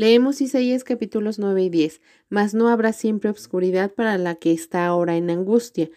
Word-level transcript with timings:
Leemos 0.00 0.40
Isaías 0.40 0.84
capítulos 0.84 1.40
9 1.40 1.60
y 1.64 1.70
10. 1.70 2.00
Mas 2.28 2.54
no 2.54 2.68
habrá 2.68 2.92
siempre 2.92 3.30
obscuridad 3.30 3.92
para 3.92 4.16
la 4.16 4.36
que 4.36 4.52
está 4.52 4.86
ahora 4.86 5.16
en 5.16 5.28
angustia, 5.28 5.90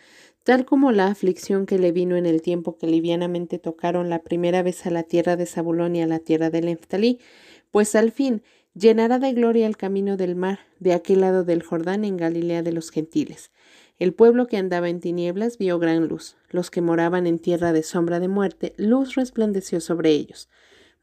tal 0.43 0.65
como 0.65 0.91
la 0.91 1.05
aflicción 1.05 1.67
que 1.67 1.77
le 1.77 1.91
vino 1.91 2.15
en 2.15 2.25
el 2.25 2.41
tiempo 2.41 2.79
que 2.79 2.87
livianamente 2.87 3.59
tocaron 3.59 4.09
la 4.09 4.23
primera 4.23 4.63
vez 4.63 4.87
a 4.87 4.89
la 4.89 5.03
tierra 5.03 5.35
de 5.35 5.45
Zabulón 5.45 5.95
y 5.95 6.01
a 6.01 6.07
la 6.07 6.17
tierra 6.17 6.49
de 6.49 6.61
Neftalí, 6.61 7.19
pues 7.69 7.93
al 7.93 8.11
fin 8.11 8.41
llenará 8.73 9.19
de 9.19 9.33
gloria 9.33 9.67
el 9.67 9.77
camino 9.77 10.17
del 10.17 10.35
mar, 10.35 10.61
de 10.79 10.93
aquel 10.93 11.21
lado 11.21 11.43
del 11.43 11.61
Jordán 11.61 12.03
en 12.03 12.17
Galilea 12.17 12.63
de 12.63 12.71
los 12.71 12.89
gentiles. 12.89 13.51
El 13.99 14.15
pueblo 14.15 14.47
que 14.47 14.57
andaba 14.57 14.89
en 14.89 14.99
tinieblas 14.99 15.59
vio 15.59 15.77
gran 15.77 16.07
luz, 16.07 16.37
los 16.49 16.71
que 16.71 16.81
moraban 16.81 17.27
en 17.27 17.37
tierra 17.37 17.71
de 17.71 17.83
sombra 17.83 18.19
de 18.19 18.29
muerte, 18.29 18.73
luz 18.77 19.13
resplandeció 19.13 19.79
sobre 19.79 20.09
ellos. 20.09 20.49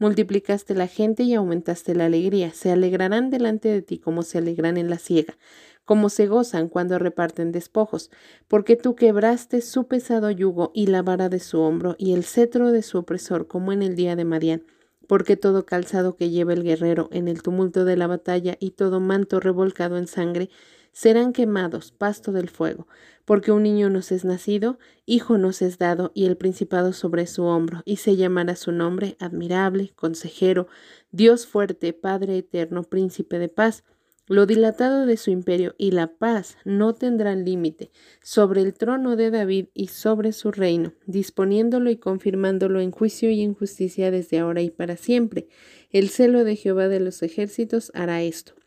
Multiplicaste 0.00 0.76
la 0.76 0.86
gente 0.86 1.24
y 1.24 1.34
aumentaste 1.34 1.92
la 1.92 2.06
alegría. 2.06 2.52
Se 2.52 2.70
alegrarán 2.70 3.30
delante 3.30 3.68
de 3.68 3.82
ti 3.82 3.98
como 3.98 4.22
se 4.22 4.38
alegran 4.38 4.76
en 4.76 4.88
la 4.88 4.98
siega, 4.98 5.36
como 5.84 6.08
se 6.08 6.28
gozan 6.28 6.68
cuando 6.68 7.00
reparten 7.00 7.50
despojos, 7.50 8.10
porque 8.46 8.76
tú 8.76 8.94
quebraste 8.94 9.60
su 9.60 9.88
pesado 9.88 10.30
yugo 10.30 10.70
y 10.72 10.86
la 10.86 11.02
vara 11.02 11.28
de 11.28 11.40
su 11.40 11.60
hombro 11.60 11.96
y 11.98 12.12
el 12.12 12.22
cetro 12.22 12.70
de 12.70 12.82
su 12.82 12.98
opresor, 12.98 13.48
como 13.48 13.72
en 13.72 13.82
el 13.82 13.96
día 13.96 14.14
de 14.14 14.24
Madián. 14.24 14.62
Porque 15.08 15.36
todo 15.36 15.66
calzado 15.66 16.14
que 16.14 16.30
lleva 16.30 16.52
el 16.52 16.62
guerrero 16.62 17.08
en 17.10 17.26
el 17.26 17.42
tumulto 17.42 17.84
de 17.84 17.96
la 17.96 18.06
batalla 18.06 18.56
y 18.60 18.72
todo 18.72 19.00
manto 19.00 19.40
revolcado 19.40 19.96
en 19.96 20.06
sangre 20.06 20.48
serán 20.98 21.32
quemados, 21.32 21.92
pasto 21.92 22.32
del 22.32 22.48
fuego, 22.48 22.88
porque 23.24 23.52
un 23.52 23.62
niño 23.62 23.88
nos 23.88 24.10
es 24.10 24.24
nacido, 24.24 24.80
hijo 25.06 25.38
nos 25.38 25.62
es 25.62 25.78
dado, 25.78 26.10
y 26.12 26.26
el 26.26 26.36
principado 26.36 26.92
sobre 26.92 27.28
su 27.28 27.44
hombro, 27.44 27.82
y 27.84 27.98
se 27.98 28.16
llamará 28.16 28.56
su 28.56 28.72
nombre 28.72 29.16
admirable, 29.20 29.92
consejero, 29.94 30.66
Dios 31.12 31.46
fuerte, 31.46 31.92
Padre 31.92 32.38
eterno, 32.38 32.82
príncipe 32.82 33.38
de 33.38 33.48
paz. 33.48 33.84
Lo 34.26 34.44
dilatado 34.44 35.06
de 35.06 35.16
su 35.16 35.30
imperio 35.30 35.76
y 35.78 35.92
la 35.92 36.08
paz 36.16 36.56
no 36.64 36.94
tendrán 36.94 37.44
límite 37.44 37.92
sobre 38.20 38.62
el 38.62 38.74
trono 38.74 39.14
de 39.14 39.30
David 39.30 39.66
y 39.74 39.86
sobre 39.86 40.32
su 40.32 40.50
reino, 40.50 40.94
disponiéndolo 41.06 41.90
y 41.90 41.96
confirmándolo 41.98 42.80
en 42.80 42.90
juicio 42.90 43.30
y 43.30 43.42
en 43.42 43.54
justicia 43.54 44.10
desde 44.10 44.40
ahora 44.40 44.62
y 44.62 44.70
para 44.70 44.96
siempre. 44.96 45.46
El 45.90 46.08
celo 46.08 46.42
de 46.42 46.56
Jehová 46.56 46.88
de 46.88 46.98
los 46.98 47.22
ejércitos 47.22 47.92
hará 47.94 48.20
esto. 48.22 48.57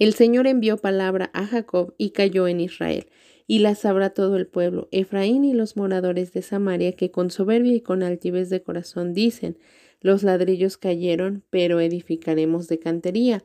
El 0.00 0.14
Señor 0.14 0.46
envió 0.46 0.78
palabra 0.78 1.28
a 1.34 1.46
Jacob 1.46 1.92
y 1.98 2.12
cayó 2.12 2.48
en 2.48 2.58
Israel, 2.58 3.04
y 3.46 3.58
la 3.58 3.74
sabrá 3.74 4.08
todo 4.08 4.36
el 4.36 4.46
pueblo, 4.46 4.88
Efraín 4.92 5.44
y 5.44 5.52
los 5.52 5.76
moradores 5.76 6.32
de 6.32 6.40
Samaria, 6.40 6.92
que 6.92 7.10
con 7.10 7.30
soberbia 7.30 7.74
y 7.74 7.82
con 7.82 8.02
altivez 8.02 8.48
de 8.48 8.62
corazón 8.62 9.12
dicen, 9.12 9.58
los 10.00 10.22
ladrillos 10.22 10.78
cayeron, 10.78 11.44
pero 11.50 11.80
edificaremos 11.80 12.66
de 12.66 12.78
cantería. 12.78 13.44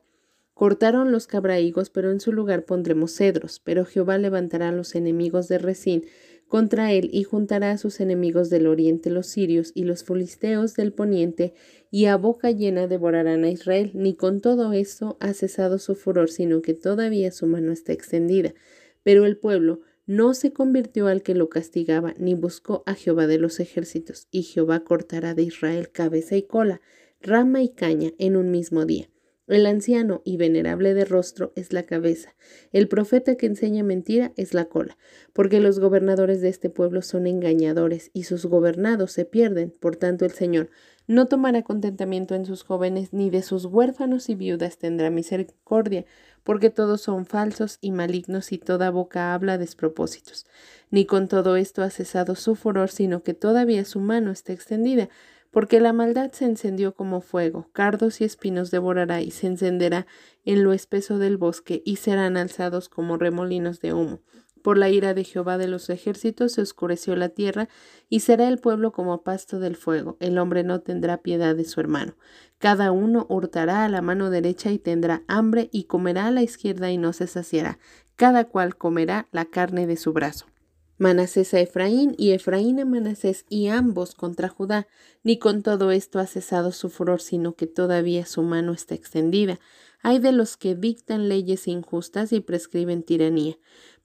Cortaron 0.53 1.11
los 1.11 1.27
cabraigos, 1.27 1.89
pero 1.89 2.09
en 2.09 2.21
su 2.21 2.31
lugar 2.31 2.63
pondremos 2.63 3.11
cedros, 3.11 3.59
pero 3.61 3.83
Jehová 3.83 4.17
levantará 4.17 4.69
a 4.69 4.71
los 4.71 4.95
enemigos 4.95 5.49
de 5.49 5.57
Resín 5.57 6.05
contra 6.47 6.93
él 6.93 7.09
y 7.11 7.23
juntará 7.23 7.71
a 7.71 7.77
sus 7.77 7.99
enemigos 7.99 8.49
del 8.49 8.67
oriente 8.67 9.09
los 9.09 9.27
sirios 9.27 9.73
y 9.75 9.83
los 9.83 10.05
filisteos 10.05 10.75
del 10.75 10.93
poniente 10.93 11.53
y 11.95 12.07
a 12.07 12.17
boca 12.17 12.51
llena 12.51 12.87
devorarán 12.87 13.45
a 13.45 13.49
Israel. 13.49 13.91
Ni 13.93 14.15
con 14.15 14.41
todo 14.41 14.73
esto 14.73 15.15
ha 15.21 15.33
cesado 15.33 15.79
su 15.79 15.95
furor, 15.95 16.29
sino 16.29 16.61
que 16.61 16.73
todavía 16.73 17.31
su 17.31 17.47
mano 17.47 17.71
está 17.71 17.93
extendida. 17.93 18.53
Pero 19.01 19.25
el 19.25 19.37
pueblo 19.37 19.79
no 20.05 20.33
se 20.33 20.51
convirtió 20.51 21.07
al 21.07 21.23
que 21.23 21.35
lo 21.35 21.47
castigaba, 21.47 22.13
ni 22.17 22.33
buscó 22.33 22.83
a 22.85 22.95
Jehová 22.95 23.27
de 23.27 23.37
los 23.37 23.61
ejércitos, 23.61 24.27
y 24.29 24.43
Jehová 24.43 24.81
cortará 24.83 25.35
de 25.35 25.43
Israel 25.43 25.89
cabeza 25.89 26.35
y 26.35 26.43
cola, 26.43 26.81
rama 27.21 27.63
y 27.63 27.69
caña 27.69 28.11
en 28.17 28.35
un 28.35 28.51
mismo 28.51 28.85
día. 28.85 29.09
El 29.47 29.67
anciano 29.67 30.23
y 30.25 30.37
venerable 30.37 30.95
de 30.95 31.05
rostro 31.05 31.53
es 31.55 31.71
la 31.71 31.83
cabeza, 31.83 32.33
el 32.71 32.87
profeta 32.87 33.35
que 33.35 33.45
enseña 33.45 33.83
mentira 33.83 34.31
es 34.37 34.55
la 34.55 34.65
cola, 34.65 34.97
porque 35.33 35.59
los 35.59 35.79
gobernadores 35.79 36.41
de 36.41 36.49
este 36.49 36.71
pueblo 36.71 37.03
son 37.03 37.27
engañadores 37.27 38.09
y 38.11 38.23
sus 38.23 38.47
gobernados 38.47 39.11
se 39.11 39.23
pierden. 39.23 39.71
Por 39.79 39.97
tanto, 39.97 40.25
el 40.25 40.31
Señor 40.31 40.71
no 41.05 41.27
tomará 41.27 41.61
contentamiento 41.61 42.33
en 42.33 42.45
sus 42.45 42.63
jóvenes, 42.63 43.13
ni 43.13 43.29
de 43.29 43.43
sus 43.43 43.65
huérfanos 43.65 44.29
y 44.29 44.35
viudas 44.35 44.79
tendrá 44.79 45.11
misericordia, 45.11 46.05
porque 46.43 46.71
todos 46.71 47.01
son 47.01 47.27
falsos 47.27 47.77
y 47.81 47.91
malignos 47.91 48.51
y 48.51 48.57
toda 48.57 48.89
boca 48.89 49.35
habla 49.35 49.59
despropósitos. 49.59 50.47
Ni 50.89 51.05
con 51.05 51.27
todo 51.27 51.55
esto 51.55 51.83
ha 51.83 51.91
cesado 51.91 52.33
su 52.33 52.55
furor, 52.55 52.89
sino 52.89 53.21
que 53.21 53.35
todavía 53.35 53.85
su 53.85 53.99
mano 53.99 54.31
está 54.31 54.53
extendida 54.53 55.09
porque 55.55 55.79
la 55.79 55.93
maldad 55.93 56.33
se 56.33 56.43
encendió 56.43 56.95
como 56.95 57.21
fuego, 57.21 57.69
cardos 57.71 58.19
y 58.19 58.25
espinos 58.25 58.71
devorará 58.71 59.21
y 59.21 59.31
se 59.31 59.47
encenderá 59.47 60.05
en 60.43 60.65
lo 60.65 60.73
espeso 60.73 61.17
del 61.17 61.37
bosque 61.37 61.81
y 61.85 61.95
serán 61.95 62.35
alzados 62.35 62.89
como 62.89 63.15
remolinos 63.15 63.79
de 63.79 63.93
humo. 63.93 64.19
Por 64.61 64.77
la 64.77 64.89
ira 64.89 65.13
de 65.13 65.23
Jehová 65.23 65.57
de 65.57 65.69
los 65.69 65.89
ejércitos 65.89 66.51
se 66.51 66.61
oscureció 66.61 67.15
la 67.15 67.29
tierra 67.29 67.69
y 68.09 68.19
será 68.19 68.49
el 68.49 68.57
pueblo 68.57 68.91
como 68.91 69.23
pasto 69.23 69.61
del 69.61 69.77
fuego. 69.77 70.17
El 70.19 70.39
hombre 70.39 70.65
no 70.65 70.81
tendrá 70.81 71.21
piedad 71.21 71.55
de 71.55 71.63
su 71.63 71.79
hermano. 71.79 72.17
Cada 72.57 72.91
uno 72.91 73.25
hurtará 73.29 73.85
a 73.85 73.89
la 73.89 74.01
mano 74.01 74.29
derecha 74.29 74.73
y 74.73 74.77
tendrá 74.77 75.23
hambre 75.29 75.69
y 75.71 75.85
comerá 75.85 76.27
a 76.27 76.31
la 76.31 76.43
izquierda 76.43 76.91
y 76.91 76.97
no 76.97 77.13
se 77.13 77.27
saciará. 77.27 77.79
Cada 78.17 78.43
cual 78.43 78.75
comerá 78.75 79.29
la 79.31 79.45
carne 79.45 79.87
de 79.87 79.95
su 79.95 80.11
brazo. 80.11 80.47
Manasés 80.97 81.53
a 81.53 81.59
Efraín 81.59 82.15
y 82.17 82.31
Efraín 82.31 82.79
a 82.79 82.85
Manasés 82.85 83.45
y 83.49 83.67
ambos 83.67 84.15
contra 84.15 84.47
Judá, 84.47 84.87
ni 85.23 85.37
con 85.37 85.61
todo 85.61 85.91
esto 85.91 86.19
ha 86.19 86.25
cesado 86.25 86.71
su 86.71 86.89
furor, 86.89 87.19
sino 87.19 87.55
que 87.55 87.67
todavía 87.67 88.25
su 88.25 88.43
mano 88.43 88.71
está 88.71 88.95
extendida. 88.95 89.59
Hay 90.01 90.19
de 90.19 90.31
los 90.31 90.55
que 90.55 90.73
dictan 90.73 91.27
leyes 91.27 91.67
injustas 91.67 92.31
y 92.31 92.39
prescriben 92.39 93.03
tiranía, 93.03 93.57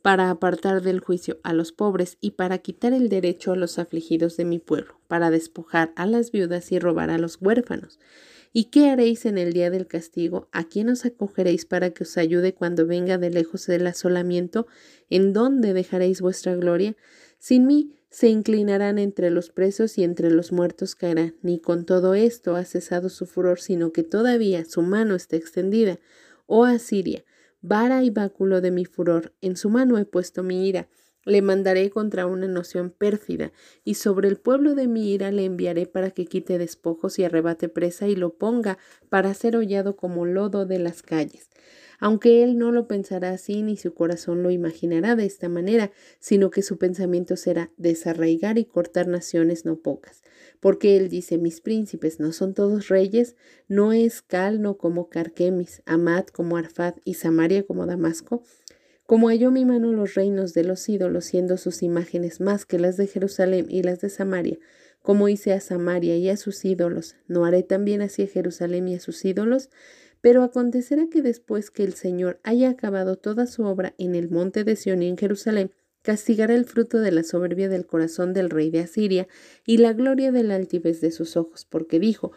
para 0.03 0.31
apartar 0.31 0.83
del 0.83 0.99
juicio 0.99 1.39
a 1.45 1.53
los 1.53 1.71
pobres 1.73 2.17
y 2.21 2.33
para 2.33 2.59
quitar 2.59 2.93
el 2.93 3.09
derecho 3.09 3.53
a 3.53 3.57
los 3.57 3.79
afligidos 3.79 4.37
de 4.37 4.47
mi 4.47 4.59
pueblo, 4.59 4.99
para 5.07 5.31
despojar 5.31 5.93
a 5.95 6.07
las 6.07 6.33
viudas 6.33 6.73
y 6.73 6.81
robar 6.81 7.11
a 7.11 7.19
los 7.19 7.39
huérfanos. 7.41 8.01
¿Y 8.53 8.65
qué 8.65 8.91
haréis 8.91 9.27
en 9.27 9.39
el 9.39 9.53
día 9.53 9.71
del 9.71 9.87
castigo? 9.87 10.49
¿A 10.51 10.65
quién 10.65 10.89
os 10.89 11.05
acogeréis 11.05 11.67
para 11.67 11.91
que 11.91 12.03
os 12.03 12.17
ayude 12.17 12.53
cuando 12.53 12.85
venga 12.85 13.17
de 13.17 13.31
lejos 13.31 13.69
el 13.69 13.87
asolamiento? 13.87 14.67
¿En 15.09 15.33
dónde 15.33 15.73
dejaréis 15.73 16.21
vuestra 16.21 16.57
gloria? 16.57 16.97
Sin 17.39 17.69
mí 17.69 17.95
se 18.11 18.29
inclinarán 18.29 18.99
entre 18.99 19.31
los 19.31 19.51
presos 19.51 19.99
y 19.99 20.03
entre 20.03 20.33
los 20.33 20.51
muertos 20.51 20.97
caerán. 20.97 21.37
Ni 21.43 21.61
con 21.61 21.85
todo 21.85 22.15
esto 22.15 22.57
ha 22.57 22.65
cesado 22.65 23.09
su 23.09 23.25
furor, 23.27 23.61
sino 23.61 23.93
que 23.93 24.03
todavía 24.03 24.65
su 24.65 24.83
mano 24.83 25.15
está 25.15 25.37
extendida. 25.37 26.01
Oh 26.47 26.65
Asiria, 26.65 27.25
vara 27.63 28.03
y 28.03 28.11
báculo 28.11 28.61
de 28.61 28.73
mi 28.73 28.85
furor, 28.85 29.33
en 29.41 29.57
su 29.57 29.71
mano 29.71 29.97
he 29.97 30.05
puesto 30.05 30.43
mi 30.43 30.69
ira 30.69 30.89
le 31.25 31.43
mandaré 31.43 31.91
contra 31.91 32.27
una 32.27 32.49
noción 32.49 32.91
pérfida, 32.91 33.53
y 33.85 33.95
sobre 33.95 34.29
el 34.29 34.37
pueblo 34.37 34.75
de 34.75 34.89
mi 34.89 35.13
ira 35.13 35.31
le 35.31 35.45
enviaré 35.45 35.87
para 35.87 36.11
que 36.11 36.27
quite 36.27 36.59
despojos 36.59 37.19
y 37.19 37.25
arrebate 37.25 37.69
presa 37.69 38.09
y 38.09 38.17
lo 38.17 38.35
ponga 38.35 38.79
para 39.09 39.35
ser 39.35 39.57
hollado 39.57 39.97
como 39.97 40.25
lodo 40.25 40.67
de 40.67 40.79
las 40.79 41.03
calles. 41.03 41.49
Aunque 42.03 42.43
él 42.43 42.57
no 42.57 42.73
lo 42.73 42.89
pensará 42.89 43.31
así 43.31 43.63
ni 43.63 43.77
su 43.77 43.93
corazón 43.93 44.43
lo 44.43 44.51
imaginará 44.51 45.17
de 45.17 45.27
esta 45.27 45.51
manera, 45.51 45.93
sino 46.19 46.51
que 46.51 46.63
su 46.63 46.79
pensamiento 46.79 47.37
será 47.37 47.71
desarraigar 47.77 48.57
y 48.57 48.65
cortar 48.65 49.07
naciones 49.07 49.67
no 49.67 49.77
pocas. 49.77 50.23
Porque 50.61 50.97
él 50.97 51.11
dice, 51.11 51.37
mis 51.37 51.61
príncipes 51.61 52.19
no 52.19 52.33
son 52.33 52.55
todos 52.55 52.89
reyes, 52.89 53.37
no 53.69 53.93
es 53.93 54.23
Calno 54.23 54.79
como 54.79 55.11
Carquemis, 55.11 55.83
Amad 55.85 56.25
como 56.27 56.57
Arfad 56.57 56.95
y 57.05 57.15
Samaria 57.15 57.67
como 57.67 57.85
Damasco, 57.85 58.43
como 59.11 59.27
halló 59.27 59.51
mi 59.51 59.65
mano 59.65 59.91
los 59.93 60.15
reinos 60.15 60.55
de 60.55 60.63
los 60.63 60.89
ídolos, 60.89 61.25
siendo 61.25 61.57
sus 61.57 61.83
imágenes 61.83 62.41
más 62.41 62.65
que 62.65 62.79
las 62.79 62.97
de 62.97 63.09
Jerusalén 63.09 63.67
y 63.69 63.83
las 63.83 64.01
de 64.01 64.09
Samaria, 64.09 64.57
como 65.03 65.29
hice 65.29 65.53
a 65.53 65.59
Samaria 65.59 66.17
y 66.17 66.29
a 66.29 66.37
sus 66.37 66.65
ídolos, 66.65 67.17
¿no 67.27 67.45
haré 67.45 67.65
también 67.65 68.03
así 68.03 68.23
a 68.23 68.29
Jerusalén 68.29 68.87
y 68.87 68.95
a 68.95 69.01
sus 69.01 69.25
ídolos? 69.25 69.69
Pero 70.21 70.45
acontecerá 70.45 71.09
que 71.11 71.23
después 71.23 71.73
que 71.73 71.83
el 71.83 71.95
Señor 71.95 72.39
haya 72.45 72.71
acabado 72.71 73.17
toda 73.17 73.49
su 73.49 73.65
obra 73.65 73.95
en 73.99 74.15
el 74.15 74.31
monte 74.31 74.63
de 74.63 74.77
Sión 74.77 75.03
y 75.03 75.09
en 75.09 75.17
Jerusalén, 75.17 75.73
castigará 76.03 76.55
el 76.55 76.65
fruto 76.65 77.01
de 77.01 77.11
la 77.11 77.25
soberbia 77.25 77.69
del 77.69 77.87
corazón 77.87 78.33
del 78.33 78.49
rey 78.49 78.71
de 78.71 78.79
Asiria 78.79 79.27
y 79.67 79.79
la 79.79 79.93
gloria 79.93 80.31
de 80.31 80.45
la 80.45 80.55
altivez 80.55 81.01
de 81.01 81.11
sus 81.11 81.37
ojos, 81.37 81.67
porque 81.69 81.99
dijo, 81.99 82.31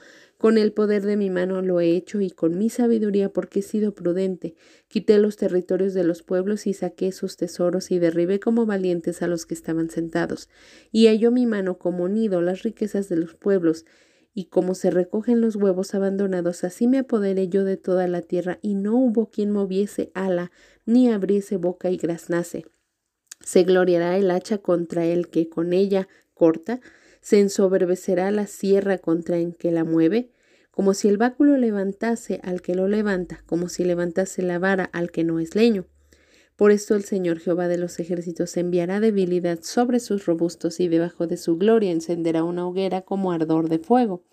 con 0.44 0.58
el 0.58 0.74
poder 0.74 1.04
de 1.04 1.16
mi 1.16 1.30
mano 1.30 1.62
lo 1.62 1.80
he 1.80 1.96
hecho 1.96 2.20
y 2.20 2.30
con 2.30 2.58
mi 2.58 2.70
sabiduría 2.70 3.32
porque 3.32 3.60
he 3.60 3.62
sido 3.62 3.96
prudente. 3.96 4.56
Quité 4.90 5.18
los 5.18 5.38
territorios 5.38 5.94
de 5.94 6.04
los 6.04 6.22
pueblos 6.22 6.68
y 6.68 6.74
saqué 6.74 7.14
sus 7.14 7.38
tesoros 7.38 7.92
y 7.92 7.98
derribé 7.98 8.42
como 8.42 8.66
valientes 8.66 9.22
a 9.22 9.28
los 9.28 9.46
que 9.46 9.54
estaban 9.54 9.90
sentados. 9.90 10.50
Y 10.92 11.08
halló 11.08 11.32
mi 11.32 11.46
mano 11.46 11.78
como 11.78 12.10
nido 12.10 12.42
las 12.42 12.64
riquezas 12.64 13.08
de 13.08 13.16
los 13.16 13.36
pueblos. 13.36 13.86
Y 14.34 14.48
como 14.48 14.76
se 14.76 14.92
recogen 14.92 15.40
los 15.40 15.56
huevos 15.56 15.96
abandonados, 15.96 16.66
así 16.66 16.88
me 16.90 16.98
apoderé 16.98 17.48
yo 17.48 17.64
de 17.64 17.78
toda 17.78 18.10
la 18.10 18.22
tierra, 18.22 18.60
y 18.62 18.76
no 18.76 18.98
hubo 18.98 19.30
quien 19.30 19.50
moviese 19.50 20.12
ala, 20.14 20.52
ni 20.86 21.10
abriese 21.10 21.56
boca 21.56 21.90
y 21.90 21.96
graznase. 21.96 22.66
Se 23.40 23.64
gloriará 23.64 24.18
el 24.18 24.30
hacha 24.30 24.58
contra 24.58 25.06
el 25.06 25.30
que 25.30 25.48
con 25.48 25.72
ella 25.72 26.10
corta, 26.34 26.82
se 27.24 27.40
ensoberbecerá 27.40 28.30
la 28.32 28.48
sierra 28.48 28.98
contra 28.98 29.38
el 29.38 29.56
que 29.56 29.72
la 29.72 29.86
mueve, 29.86 30.30
como 30.72 30.94
si 30.94 31.08
el 31.08 31.18
báculo 31.18 31.56
levantase 31.56 32.42
al 32.44 32.62
que 32.62 32.76
lo 32.76 32.90
levanta, 32.90 33.42
como 33.46 33.70
si 33.70 33.86
levantase 33.86 34.42
la 34.42 34.60
vara 34.60 34.84
al 34.92 35.10
que 35.10 35.24
no 35.24 35.40
es 35.40 35.56
leño. 35.56 35.86
Por 36.58 36.72
esto 36.72 36.96
el 36.96 37.06
Señor 37.06 37.40
Jehová 37.40 37.70
de 37.70 37.78
los 37.78 37.98
ejércitos 38.00 38.58
enviará 38.58 39.00
debilidad 39.00 39.60
sobre 39.62 40.02
sus 40.02 40.26
robustos 40.26 40.82
y 40.82 40.90
debajo 40.90 41.26
de 41.26 41.38
su 41.38 41.58
gloria 41.58 41.92
encenderá 41.92 42.44
una 42.44 42.68
hoguera 42.68 43.02
como 43.02 43.32
ardor 43.32 43.70
de 43.70 43.80
fuego. 43.80 44.24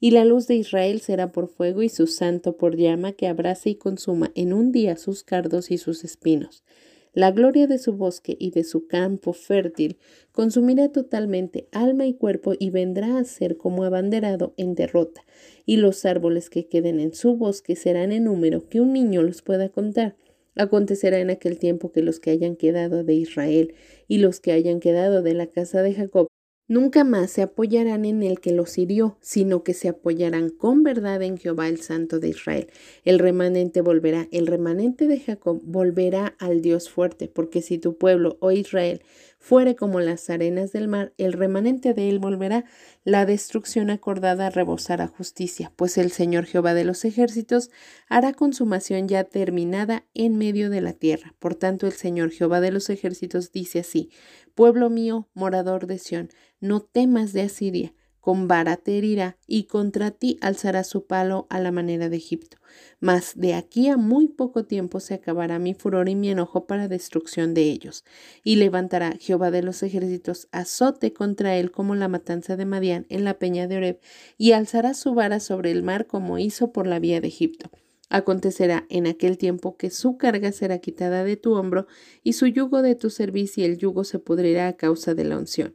Y 0.00 0.12
la 0.12 0.24
luz 0.24 0.46
de 0.46 0.54
Israel 0.54 1.02
será 1.02 1.32
por 1.32 1.46
fuego 1.46 1.82
y 1.82 1.90
su 1.90 2.06
santo 2.06 2.56
por 2.56 2.74
llama 2.74 3.12
que 3.12 3.28
abrace 3.28 3.70
y 3.70 3.74
consuma 3.74 4.32
en 4.34 4.54
un 4.54 4.72
día 4.72 4.96
sus 4.96 5.22
cardos 5.22 5.70
y 5.70 5.76
sus 5.76 6.04
espinos. 6.04 6.64
La 7.12 7.30
gloria 7.32 7.66
de 7.66 7.78
su 7.78 7.92
bosque 7.94 8.36
y 8.38 8.50
de 8.50 8.64
su 8.64 8.86
campo 8.86 9.32
fértil 9.32 9.98
consumirá 10.32 10.90
totalmente 10.90 11.68
alma 11.72 12.06
y 12.06 12.14
cuerpo 12.14 12.54
y 12.58 12.70
vendrá 12.70 13.18
a 13.18 13.24
ser 13.24 13.56
como 13.56 13.84
abanderado 13.84 14.54
en 14.56 14.74
derrota. 14.74 15.24
Y 15.66 15.76
los 15.76 16.04
árboles 16.04 16.50
que 16.50 16.66
queden 16.66 17.00
en 17.00 17.14
su 17.14 17.36
bosque 17.36 17.76
serán 17.76 18.12
en 18.12 18.24
número 18.24 18.68
que 18.68 18.80
un 18.80 18.92
niño 18.92 19.22
los 19.22 19.42
pueda 19.42 19.68
contar 19.68 20.16
Acontecerá 20.56 21.20
en 21.20 21.30
aquel 21.30 21.58
tiempo 21.58 21.92
que 21.92 22.02
los 22.02 22.18
que 22.18 22.30
hayan 22.30 22.56
quedado 22.56 23.04
de 23.04 23.14
Israel 23.14 23.74
y 24.08 24.18
los 24.18 24.40
que 24.40 24.52
hayan 24.52 24.80
quedado 24.80 25.22
de 25.22 25.34
la 25.34 25.46
casa 25.46 25.82
de 25.82 25.94
Jacob 25.94 26.26
nunca 26.70 27.02
más 27.02 27.32
se 27.32 27.42
apoyarán 27.42 28.04
en 28.04 28.22
el 28.22 28.38
que 28.38 28.52
los 28.52 28.78
hirió, 28.78 29.16
sino 29.20 29.64
que 29.64 29.74
se 29.74 29.88
apoyarán 29.88 30.50
con 30.50 30.84
verdad 30.84 31.20
en 31.20 31.36
Jehová 31.36 31.66
el 31.66 31.82
Santo 31.82 32.20
de 32.20 32.28
Israel. 32.28 32.68
El 33.04 33.18
remanente 33.18 33.80
volverá, 33.80 34.28
el 34.30 34.46
remanente 34.46 35.08
de 35.08 35.18
Jacob 35.18 35.60
volverá 35.64 36.36
al 36.38 36.62
Dios 36.62 36.88
fuerte, 36.88 37.26
porque 37.26 37.60
si 37.60 37.78
tu 37.78 37.98
pueblo, 37.98 38.36
oh 38.38 38.52
Israel, 38.52 39.02
fuere 39.40 39.74
como 39.74 40.00
las 40.00 40.28
arenas 40.28 40.70
del 40.70 40.86
mar, 40.86 41.14
el 41.16 41.32
remanente 41.32 41.94
de 41.94 42.10
él 42.10 42.18
volverá, 42.18 42.66
la 43.04 43.24
destrucción 43.24 43.88
acordada 43.88 44.50
rebosará 44.50 45.08
justicia, 45.08 45.72
pues 45.74 45.96
el 45.96 46.12
Señor 46.12 46.44
Jehová 46.44 46.74
de 46.74 46.84
los 46.84 47.06
ejércitos 47.06 47.70
hará 48.08 48.34
consumación 48.34 49.08
ya 49.08 49.24
terminada 49.24 50.04
en 50.14 50.36
medio 50.36 50.68
de 50.68 50.82
la 50.82 50.92
tierra. 50.92 51.34
Por 51.38 51.54
tanto, 51.54 51.86
el 51.86 51.94
Señor 51.94 52.30
Jehová 52.30 52.60
de 52.60 52.70
los 52.70 52.90
ejércitos 52.90 53.50
dice 53.50 53.80
así, 53.80 54.10
Pueblo 54.54 54.90
mío, 54.90 55.28
morador 55.32 55.86
de 55.86 55.98
Sión, 55.98 56.28
no 56.60 56.80
temas 56.80 57.32
de 57.32 57.40
Asiria, 57.40 57.94
con 58.20 58.48
vara 58.48 58.76
te 58.76 58.98
herirá 58.98 59.36
y 59.46 59.64
contra 59.64 60.10
ti 60.10 60.38
alzará 60.40 60.84
su 60.84 61.06
palo 61.06 61.46
a 61.50 61.60
la 61.60 61.72
manera 61.72 62.08
de 62.08 62.16
Egipto. 62.16 62.58
Mas 63.00 63.32
de 63.34 63.54
aquí 63.54 63.88
a 63.88 63.96
muy 63.96 64.28
poco 64.28 64.64
tiempo 64.64 65.00
se 65.00 65.14
acabará 65.14 65.58
mi 65.58 65.74
furor 65.74 66.08
y 66.08 66.14
mi 66.14 66.30
enojo 66.30 66.66
para 66.66 66.88
destrucción 66.88 67.54
de 67.54 67.62
ellos. 67.62 68.04
Y 68.44 68.56
levantará 68.56 69.16
Jehová 69.18 69.50
de 69.50 69.62
los 69.62 69.82
ejércitos 69.82 70.48
azote 70.52 71.12
contra 71.12 71.56
él 71.56 71.70
como 71.70 71.94
la 71.94 72.08
matanza 72.08 72.56
de 72.56 72.66
Madián 72.66 73.06
en 73.08 73.24
la 73.24 73.38
peña 73.38 73.66
de 73.66 73.76
Oreb, 73.78 74.00
y 74.36 74.52
alzará 74.52 74.94
su 74.94 75.14
vara 75.14 75.40
sobre 75.40 75.70
el 75.70 75.82
mar 75.82 76.06
como 76.06 76.38
hizo 76.38 76.72
por 76.72 76.86
la 76.86 76.98
vía 76.98 77.20
de 77.20 77.28
Egipto. 77.28 77.70
Acontecerá 78.10 78.86
en 78.88 79.06
aquel 79.06 79.38
tiempo 79.38 79.76
que 79.76 79.88
su 79.88 80.16
carga 80.16 80.50
será 80.50 80.78
quitada 80.80 81.22
de 81.22 81.36
tu 81.36 81.54
hombro 81.54 81.86
y 82.24 82.32
su 82.32 82.48
yugo 82.48 82.82
de 82.82 82.96
tu 82.96 83.08
servicio 83.08 83.62
y 83.62 83.66
el 83.66 83.78
yugo 83.78 84.02
se 84.02 84.18
pudrirá 84.18 84.66
a 84.66 84.72
causa 84.72 85.14
de 85.14 85.24
la 85.24 85.38
unción. 85.38 85.74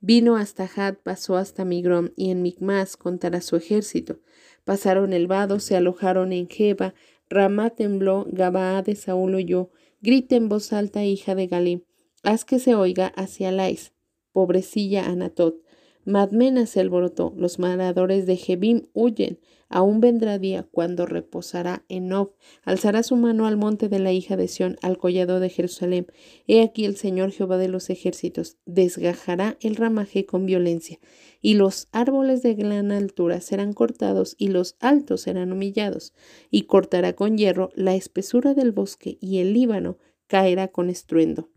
Vino 0.00 0.36
hasta 0.36 0.68
Had, 0.74 0.96
pasó 1.02 1.36
hasta 1.36 1.64
Migrón, 1.64 2.12
y 2.16 2.30
en 2.30 2.42
Micmas 2.42 2.96
contará 2.96 3.40
su 3.40 3.56
ejército. 3.56 4.20
Pasaron 4.64 5.12
el 5.12 5.26
vado, 5.26 5.60
se 5.60 5.76
alojaron 5.76 6.32
en 6.32 6.48
Jeba, 6.48 6.94
Ramá 7.28 7.70
tembló, 7.70 8.26
Gabaa 8.30 8.82
de 8.82 8.94
Saúl 8.94 9.34
oyó, 9.34 9.70
grita 10.00 10.36
en 10.36 10.48
voz 10.48 10.72
alta, 10.72 11.04
hija 11.04 11.34
de 11.34 11.46
Galim, 11.46 11.82
haz 12.22 12.44
que 12.44 12.58
se 12.58 12.74
oiga 12.74 13.08
hacia 13.16 13.50
Lais, 13.52 13.92
pobrecilla 14.32 15.06
Anatot. 15.06 15.62
Madmena 16.04 16.66
se 16.66 16.80
alborotó, 16.80 17.34
los 17.36 17.58
maradores 17.58 18.24
de 18.24 18.36
Jebim 18.36 18.86
huyen, 18.94 19.40
Aún 19.70 20.00
vendrá 20.00 20.38
día 20.38 20.62
cuando 20.62 21.04
reposará 21.04 21.84
en 21.88 22.08
Nob, 22.08 22.32
alzará 22.64 23.02
su 23.02 23.16
mano 23.16 23.46
al 23.46 23.58
monte 23.58 23.88
de 23.88 23.98
la 23.98 24.12
hija 24.12 24.36
de 24.36 24.48
Sión, 24.48 24.76
al 24.80 24.96
collado 24.96 25.40
de 25.40 25.50
Jerusalén. 25.50 26.06
He 26.46 26.62
aquí 26.62 26.86
el 26.86 26.96
Señor 26.96 27.32
Jehová 27.32 27.58
de 27.58 27.68
los 27.68 27.90
ejércitos 27.90 28.56
desgajará 28.64 29.58
el 29.60 29.76
ramaje 29.76 30.24
con 30.24 30.46
violencia, 30.46 30.98
y 31.42 31.54
los 31.54 31.88
árboles 31.92 32.42
de 32.42 32.54
gran 32.54 32.92
altura 32.92 33.42
serán 33.42 33.74
cortados, 33.74 34.36
y 34.38 34.48
los 34.48 34.76
altos 34.80 35.22
serán 35.22 35.52
humillados, 35.52 36.14
y 36.50 36.62
cortará 36.62 37.12
con 37.12 37.36
hierro 37.36 37.70
la 37.74 37.94
espesura 37.94 38.54
del 38.54 38.72
bosque, 38.72 39.18
y 39.20 39.38
el 39.38 39.52
Líbano 39.52 39.98
caerá 40.28 40.68
con 40.68 40.88
estruendo. 40.88 41.50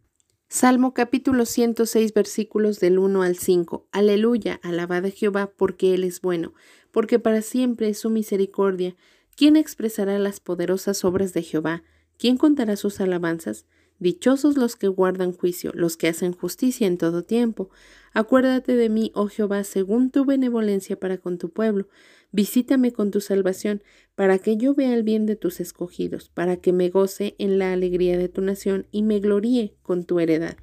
Salmo 0.53 0.93
capítulo 0.93 1.45
106 1.45 2.13
versículos 2.13 2.81
del 2.81 2.99
1 2.99 3.23
al 3.23 3.37
5. 3.37 3.87
Aleluya, 3.93 4.59
alabad 4.63 5.05
a 5.05 5.09
Jehová 5.09 5.53
porque 5.55 5.93
Él 5.93 6.03
es 6.03 6.19
bueno 6.19 6.53
porque 6.91 7.19
para 7.19 7.41
siempre 7.41 7.89
es 7.89 7.99
su 7.99 8.09
misericordia. 8.09 8.95
¿Quién 9.35 9.55
expresará 9.55 10.19
las 10.19 10.39
poderosas 10.39 11.03
obras 11.05 11.33
de 11.33 11.41
Jehová? 11.41 11.83
¿Quién 12.17 12.37
contará 12.37 12.75
sus 12.75 13.01
alabanzas? 13.01 13.65
Dichosos 13.97 14.57
los 14.57 14.75
que 14.75 14.87
guardan 14.87 15.31
juicio, 15.31 15.71
los 15.75 15.95
que 15.95 16.07
hacen 16.07 16.33
justicia 16.33 16.87
en 16.87 16.97
todo 16.97 17.23
tiempo. 17.23 17.69
Acuérdate 18.13 18.75
de 18.75 18.89
mí, 18.89 19.11
oh 19.13 19.27
Jehová, 19.27 19.63
según 19.63 20.09
tu 20.09 20.25
benevolencia 20.25 20.99
para 20.99 21.19
con 21.19 21.37
tu 21.37 21.49
pueblo. 21.49 21.87
Visítame 22.31 22.93
con 22.93 23.11
tu 23.11 23.21
salvación, 23.21 23.83
para 24.15 24.39
que 24.39 24.57
yo 24.57 24.73
vea 24.73 24.93
el 24.93 25.03
bien 25.03 25.25
de 25.25 25.35
tus 25.35 25.59
escogidos, 25.59 26.29
para 26.29 26.57
que 26.57 26.73
me 26.73 26.89
goce 26.89 27.35
en 27.37 27.59
la 27.59 27.73
alegría 27.73 28.17
de 28.17 28.29
tu 28.29 28.41
nación 28.41 28.87
y 28.91 29.03
me 29.03 29.19
gloríe 29.19 29.75
con 29.83 30.05
tu 30.05 30.19
heredad. 30.19 30.57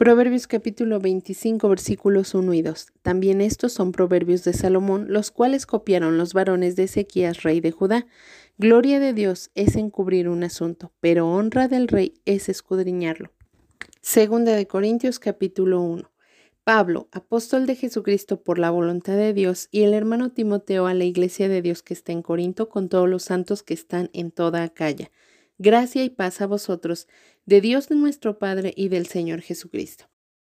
Proverbios 0.00 0.46
capítulo 0.46 0.98
25 0.98 1.68
versículos 1.68 2.32
1 2.32 2.54
y 2.54 2.62
2. 2.62 2.86
También 3.02 3.42
estos 3.42 3.74
son 3.74 3.92
proverbios 3.92 4.44
de 4.44 4.54
Salomón, 4.54 5.08
los 5.10 5.30
cuales 5.30 5.66
copiaron 5.66 6.16
los 6.16 6.32
varones 6.32 6.74
de 6.74 6.84
Ezequías, 6.84 7.42
rey 7.42 7.60
de 7.60 7.70
Judá. 7.70 8.06
Gloria 8.56 8.98
de 8.98 9.12
Dios 9.12 9.50
es 9.54 9.76
encubrir 9.76 10.30
un 10.30 10.42
asunto, 10.42 10.90
pero 11.00 11.28
honra 11.28 11.68
del 11.68 11.86
rey 11.86 12.14
es 12.24 12.48
escudriñarlo. 12.48 13.30
Segunda 14.00 14.56
de 14.56 14.66
Corintios 14.66 15.18
capítulo 15.18 15.82
1. 15.82 16.10
Pablo, 16.64 17.08
apóstol 17.12 17.66
de 17.66 17.74
Jesucristo 17.74 18.42
por 18.42 18.58
la 18.58 18.70
voluntad 18.70 19.18
de 19.18 19.34
Dios, 19.34 19.68
y 19.70 19.82
el 19.82 19.92
hermano 19.92 20.32
Timoteo 20.32 20.86
a 20.86 20.94
la 20.94 21.04
iglesia 21.04 21.50
de 21.50 21.60
Dios 21.60 21.82
que 21.82 21.92
está 21.92 22.12
en 22.12 22.22
Corinto 22.22 22.70
con 22.70 22.88
todos 22.88 23.06
los 23.06 23.24
santos 23.24 23.62
que 23.62 23.74
están 23.74 24.08
en 24.14 24.30
toda 24.30 24.62
Acaya. 24.62 25.10
Gracia 25.62 26.02
y 26.04 26.08
paz 26.08 26.40
a 26.40 26.46
vosotros, 26.46 27.06
de 27.44 27.60
Dios 27.60 27.90
de 27.90 27.94
nuestro 27.94 28.38
Padre 28.38 28.72
y 28.74 28.88
del 28.88 29.06
Señor 29.06 29.42
Jesucristo. 29.42 30.06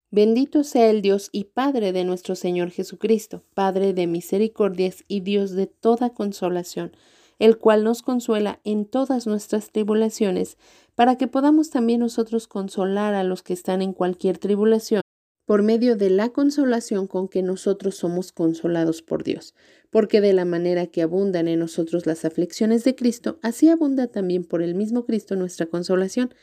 Bendito 0.10 0.64
sea 0.64 0.90
el 0.90 1.04
Dios 1.04 1.30
y 1.32 1.44
Padre 1.44 1.92
de 1.92 2.04
nuestro 2.04 2.34
Señor 2.34 2.72
Jesucristo, 2.72 3.44
Padre 3.54 3.94
de 3.94 4.08
misericordias 4.08 5.04
y 5.08 5.20
Dios 5.20 5.52
de 5.52 5.68
toda 5.68 6.16
consolación, 6.16 6.94
el 7.38 7.60
cual 7.60 7.84
nos 7.84 8.02
consuela 8.02 8.60
en 8.64 8.86
todas 8.86 9.28
nuestras 9.28 9.72
tribulaciones, 9.72 10.58
para 10.96 11.16
que 11.16 11.28
podamos 11.28 11.70
también 11.70 12.00
nosotros 12.00 12.48
consolar 12.48 13.14
a 13.14 13.24
los 13.24 13.44
que 13.44 13.54
están 13.54 13.84
en 13.84 13.94
cualquier 13.94 14.40
tribulación 14.40 15.03
por 15.46 15.62
medio 15.62 15.96
de 15.96 16.10
la 16.10 16.30
consolación 16.30 17.08
con 17.08 17.28
que 17.28 17.42
nosotros 17.42 17.96
somos 17.96 18.32
consolados 18.32 19.02
por 19.02 19.24
Dios, 19.24 19.54
porque 19.90 20.22
de 20.22 20.34
la 20.34 20.46
manera 20.46 20.88
que 20.88 21.02
abundan 21.02 21.48
en 21.48 21.60
nosotros 21.60 22.06
las 22.06 22.26
aflicciones 22.26 22.84
de 22.84 22.96
Cristo, 22.96 23.40
así 23.42 23.70
abunda 23.70 24.08
también 24.08 24.46
por 24.46 24.62
el 24.62 24.76
mismo 24.76 25.06
Cristo 25.06 25.36
nuestra 25.36 25.66
consolación. 25.66 26.34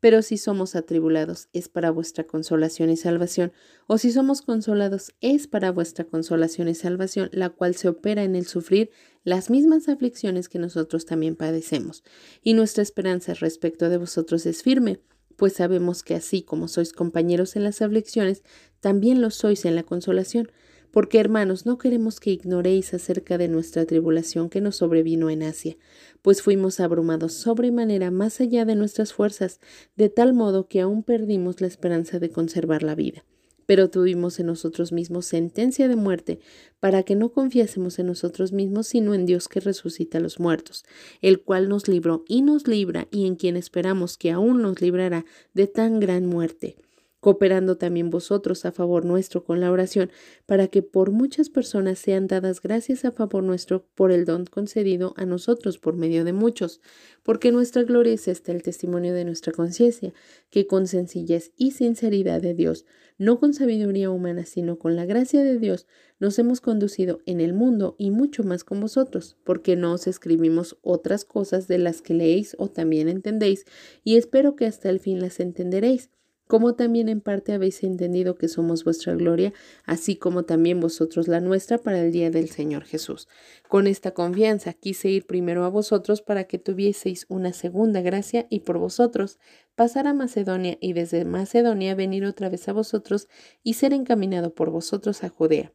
Pero 0.00 0.22
si 0.22 0.38
somos 0.38 0.76
atribulados, 0.76 1.50
es 1.52 1.68
para 1.68 1.90
vuestra 1.90 2.24
consolación 2.24 2.88
y 2.88 2.96
salvación, 2.96 3.52
o 3.86 3.98
si 3.98 4.10
somos 4.12 4.40
consolados, 4.40 5.12
es 5.20 5.46
para 5.46 5.72
vuestra 5.72 6.06
consolación 6.06 6.68
y 6.68 6.74
salvación, 6.74 7.28
la 7.32 7.50
cual 7.50 7.74
se 7.74 7.88
opera 7.88 8.24
en 8.24 8.34
el 8.34 8.46
sufrir 8.46 8.90
las 9.24 9.50
mismas 9.50 9.90
aflicciones 9.90 10.48
que 10.48 10.58
nosotros 10.58 11.04
también 11.04 11.36
padecemos. 11.36 12.02
Y 12.42 12.54
nuestra 12.54 12.82
esperanza 12.82 13.34
respecto 13.34 13.90
de 13.90 13.98
vosotros 13.98 14.46
es 14.46 14.62
firme 14.62 15.00
pues 15.36 15.54
sabemos 15.54 16.02
que 16.02 16.14
así 16.14 16.42
como 16.42 16.68
sois 16.68 16.92
compañeros 16.92 17.56
en 17.56 17.64
las 17.64 17.82
aflicciones, 17.82 18.42
también 18.80 19.20
lo 19.20 19.30
sois 19.30 19.64
en 19.64 19.74
la 19.74 19.82
consolación. 19.82 20.50
Porque, 20.92 21.20
hermanos, 21.20 21.66
no 21.66 21.78
queremos 21.78 22.18
que 22.18 22.32
ignoréis 22.32 22.94
acerca 22.94 23.38
de 23.38 23.46
nuestra 23.46 23.86
tribulación 23.86 24.50
que 24.50 24.60
nos 24.60 24.76
sobrevino 24.76 25.30
en 25.30 25.44
Asia, 25.44 25.76
pues 26.20 26.42
fuimos 26.42 26.80
abrumados 26.80 27.32
sobremanera 27.34 28.10
más 28.10 28.40
allá 28.40 28.64
de 28.64 28.74
nuestras 28.74 29.12
fuerzas, 29.12 29.60
de 29.94 30.08
tal 30.08 30.34
modo 30.34 30.66
que 30.66 30.80
aún 30.80 31.04
perdimos 31.04 31.60
la 31.60 31.68
esperanza 31.68 32.18
de 32.18 32.30
conservar 32.30 32.82
la 32.82 32.96
vida 32.96 33.24
pero 33.70 33.88
tuvimos 33.88 34.40
en 34.40 34.46
nosotros 34.46 34.90
mismos 34.90 35.26
sentencia 35.26 35.86
de 35.86 35.94
muerte 35.94 36.40
para 36.80 37.04
que 37.04 37.14
no 37.14 37.28
confiásemos 37.28 38.00
en 38.00 38.08
nosotros 38.08 38.50
mismos, 38.50 38.88
sino 38.88 39.14
en 39.14 39.26
Dios 39.26 39.46
que 39.46 39.60
resucita 39.60 40.18
a 40.18 40.20
los 40.20 40.40
muertos, 40.40 40.84
el 41.22 41.40
cual 41.40 41.68
nos 41.68 41.86
libró 41.86 42.24
y 42.26 42.42
nos 42.42 42.66
libra 42.66 43.06
y 43.12 43.28
en 43.28 43.36
quien 43.36 43.56
esperamos 43.56 44.18
que 44.18 44.32
aún 44.32 44.60
nos 44.60 44.80
librará 44.80 45.24
de 45.54 45.68
tan 45.68 46.00
gran 46.00 46.26
muerte 46.26 46.78
cooperando 47.20 47.76
también 47.76 48.10
vosotros 48.10 48.64
a 48.64 48.72
favor 48.72 49.04
nuestro 49.04 49.44
con 49.44 49.60
la 49.60 49.70
oración, 49.70 50.10
para 50.46 50.68
que 50.68 50.82
por 50.82 51.10
muchas 51.10 51.50
personas 51.50 51.98
sean 51.98 52.26
dadas 52.26 52.60
gracias 52.60 53.04
a 53.04 53.12
favor 53.12 53.44
nuestro 53.44 53.86
por 53.94 54.10
el 54.10 54.24
don 54.24 54.46
concedido 54.46 55.14
a 55.16 55.26
nosotros 55.26 55.78
por 55.78 55.96
medio 55.96 56.24
de 56.24 56.32
muchos, 56.32 56.80
porque 57.22 57.52
nuestra 57.52 57.82
gloria 57.82 58.14
es 58.14 58.26
esta 58.26 58.52
el 58.52 58.62
testimonio 58.62 59.14
de 59.14 59.24
nuestra 59.24 59.52
conciencia, 59.52 60.12
que 60.50 60.66
con 60.66 60.86
sencillez 60.86 61.52
y 61.56 61.72
sinceridad 61.72 62.40
de 62.40 62.54
Dios, 62.54 62.86
no 63.18 63.38
con 63.38 63.52
sabiduría 63.52 64.10
humana, 64.10 64.46
sino 64.46 64.78
con 64.78 64.96
la 64.96 65.04
gracia 65.04 65.44
de 65.44 65.58
Dios, 65.58 65.86
nos 66.18 66.38
hemos 66.38 66.62
conducido 66.62 67.20
en 67.26 67.40
el 67.40 67.52
mundo 67.52 67.94
y 67.98 68.10
mucho 68.10 68.44
más 68.44 68.64
con 68.64 68.80
vosotros, 68.80 69.36
porque 69.44 69.76
no 69.76 69.92
os 69.92 70.06
escribimos 70.06 70.78
otras 70.80 71.26
cosas 71.26 71.68
de 71.68 71.78
las 71.78 72.00
que 72.00 72.14
leéis 72.14 72.56
o 72.58 72.68
también 72.68 73.08
entendéis, 73.08 73.66
y 74.04 74.16
espero 74.16 74.56
que 74.56 74.64
hasta 74.64 74.88
el 74.88 75.00
fin 75.00 75.20
las 75.20 75.38
entenderéis 75.40 76.10
como 76.50 76.74
también 76.74 77.08
en 77.08 77.20
parte 77.20 77.52
habéis 77.52 77.84
entendido 77.84 78.34
que 78.34 78.48
somos 78.48 78.82
vuestra 78.82 79.14
gloria, 79.14 79.52
así 79.84 80.16
como 80.16 80.42
también 80.42 80.80
vosotros 80.80 81.28
la 81.28 81.40
nuestra 81.40 81.78
para 81.78 82.00
el 82.00 82.10
día 82.10 82.28
del 82.28 82.50
Señor 82.50 82.82
Jesús. 82.82 83.28
Con 83.68 83.86
esta 83.86 84.10
confianza 84.10 84.72
quise 84.72 85.10
ir 85.10 85.26
primero 85.26 85.64
a 85.64 85.68
vosotros 85.68 86.22
para 86.22 86.44
que 86.44 86.58
tuvieseis 86.58 87.24
una 87.28 87.52
segunda 87.52 88.00
gracia 88.00 88.48
y 88.50 88.60
por 88.60 88.78
vosotros 88.78 89.38
pasar 89.76 90.08
a 90.08 90.12
Macedonia 90.12 90.76
y 90.80 90.92
desde 90.92 91.24
Macedonia 91.24 91.94
venir 91.94 92.24
otra 92.24 92.48
vez 92.48 92.68
a 92.68 92.72
vosotros 92.72 93.28
y 93.62 93.74
ser 93.74 93.92
encaminado 93.92 94.52
por 94.52 94.70
vosotros 94.70 95.22
a 95.22 95.28
Judea. 95.28 95.72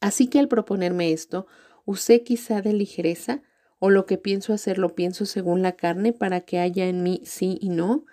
Así 0.00 0.28
que 0.28 0.38
al 0.38 0.46
proponerme 0.46 1.10
esto, 1.10 1.48
usé 1.84 2.22
quizá 2.22 2.62
de 2.62 2.74
ligereza, 2.74 3.42
o 3.80 3.90
lo 3.90 4.06
que 4.06 4.18
pienso 4.18 4.52
hacer 4.52 4.78
lo 4.78 4.94
pienso 4.94 5.26
según 5.26 5.62
la 5.62 5.72
carne 5.72 6.12
para 6.12 6.42
que 6.42 6.60
haya 6.60 6.86
en 6.86 7.02
mí 7.02 7.22
sí 7.24 7.58
y 7.60 7.70
no, 7.70 8.06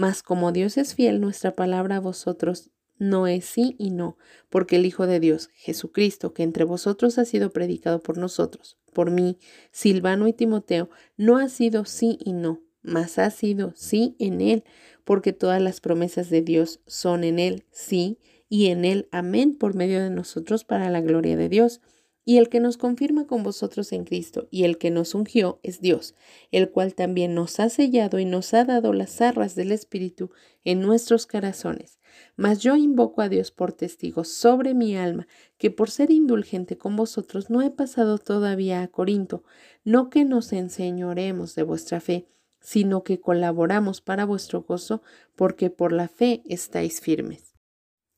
mas 0.00 0.22
como 0.22 0.50
Dios 0.50 0.78
es 0.78 0.94
fiel, 0.94 1.20
nuestra 1.20 1.54
palabra 1.54 1.96
a 1.96 2.00
vosotros 2.00 2.70
no 2.96 3.26
es 3.26 3.44
sí 3.44 3.76
y 3.78 3.90
no, 3.90 4.16
porque 4.48 4.76
el 4.76 4.86
Hijo 4.86 5.06
de 5.06 5.20
Dios, 5.20 5.50
Jesucristo, 5.52 6.32
que 6.32 6.42
entre 6.42 6.64
vosotros 6.64 7.18
ha 7.18 7.26
sido 7.26 7.52
predicado 7.52 8.02
por 8.02 8.16
nosotros, 8.16 8.78
por 8.94 9.10
mí, 9.10 9.36
Silvano 9.72 10.26
y 10.26 10.32
Timoteo, 10.32 10.88
no 11.18 11.36
ha 11.36 11.50
sido 11.50 11.84
sí 11.84 12.18
y 12.24 12.32
no, 12.32 12.62
mas 12.80 13.18
ha 13.18 13.28
sido 13.28 13.74
sí 13.76 14.16
en 14.18 14.40
él, 14.40 14.64
porque 15.04 15.34
todas 15.34 15.60
las 15.60 15.82
promesas 15.82 16.30
de 16.30 16.40
Dios 16.40 16.80
son 16.86 17.22
en 17.22 17.38
él 17.38 17.66
sí 17.70 18.18
y 18.48 18.68
en 18.68 18.86
él 18.86 19.06
amén 19.12 19.54
por 19.54 19.74
medio 19.74 20.02
de 20.02 20.08
nosotros 20.08 20.64
para 20.64 20.88
la 20.88 21.02
gloria 21.02 21.36
de 21.36 21.50
Dios. 21.50 21.82
Y 22.30 22.38
el 22.38 22.48
que 22.48 22.60
nos 22.60 22.76
confirma 22.76 23.26
con 23.26 23.42
vosotros 23.42 23.90
en 23.90 24.04
Cristo 24.04 24.46
y 24.52 24.62
el 24.62 24.78
que 24.78 24.92
nos 24.92 25.16
ungió 25.16 25.58
es 25.64 25.80
Dios, 25.80 26.14
el 26.52 26.70
cual 26.70 26.94
también 26.94 27.34
nos 27.34 27.58
ha 27.58 27.68
sellado 27.68 28.20
y 28.20 28.24
nos 28.24 28.54
ha 28.54 28.64
dado 28.64 28.92
las 28.92 29.20
arras 29.20 29.56
del 29.56 29.72
Espíritu 29.72 30.30
en 30.62 30.80
nuestros 30.80 31.26
corazones. 31.26 31.98
Mas 32.36 32.60
yo 32.60 32.76
invoco 32.76 33.20
a 33.20 33.28
Dios 33.28 33.50
por 33.50 33.72
testigo 33.72 34.22
sobre 34.22 34.74
mi 34.74 34.96
alma, 34.96 35.26
que 35.58 35.72
por 35.72 35.90
ser 35.90 36.12
indulgente 36.12 36.78
con 36.78 36.94
vosotros 36.94 37.50
no 37.50 37.62
he 37.62 37.70
pasado 37.72 38.16
todavía 38.18 38.82
a 38.82 38.86
Corinto, 38.86 39.42
no 39.82 40.08
que 40.08 40.24
nos 40.24 40.52
enseñoremos 40.52 41.56
de 41.56 41.64
vuestra 41.64 42.00
fe, 42.00 42.28
sino 42.60 43.02
que 43.02 43.18
colaboramos 43.18 44.02
para 44.02 44.24
vuestro 44.24 44.62
gozo, 44.62 45.02
porque 45.34 45.68
por 45.68 45.90
la 45.90 46.06
fe 46.06 46.44
estáis 46.44 47.00
firmes. 47.00 47.49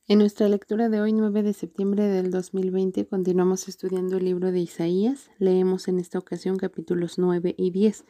En 0.08 0.18
nuestra 0.18 0.48
lectura 0.48 0.88
de 0.88 1.00
hoy, 1.00 1.12
9 1.12 1.44
de 1.44 1.52
septiembre 1.52 2.08
del 2.08 2.32
2020, 2.32 3.06
continuamos 3.06 3.68
estudiando 3.68 4.16
el 4.16 4.24
libro 4.24 4.50
de 4.50 4.58
Isaías. 4.58 5.30
Leemos 5.38 5.86
en 5.86 6.00
esta 6.00 6.18
ocasión 6.18 6.56
capítulos 6.56 7.18
9 7.18 7.54
y 7.56 7.70
10. 7.70 8.04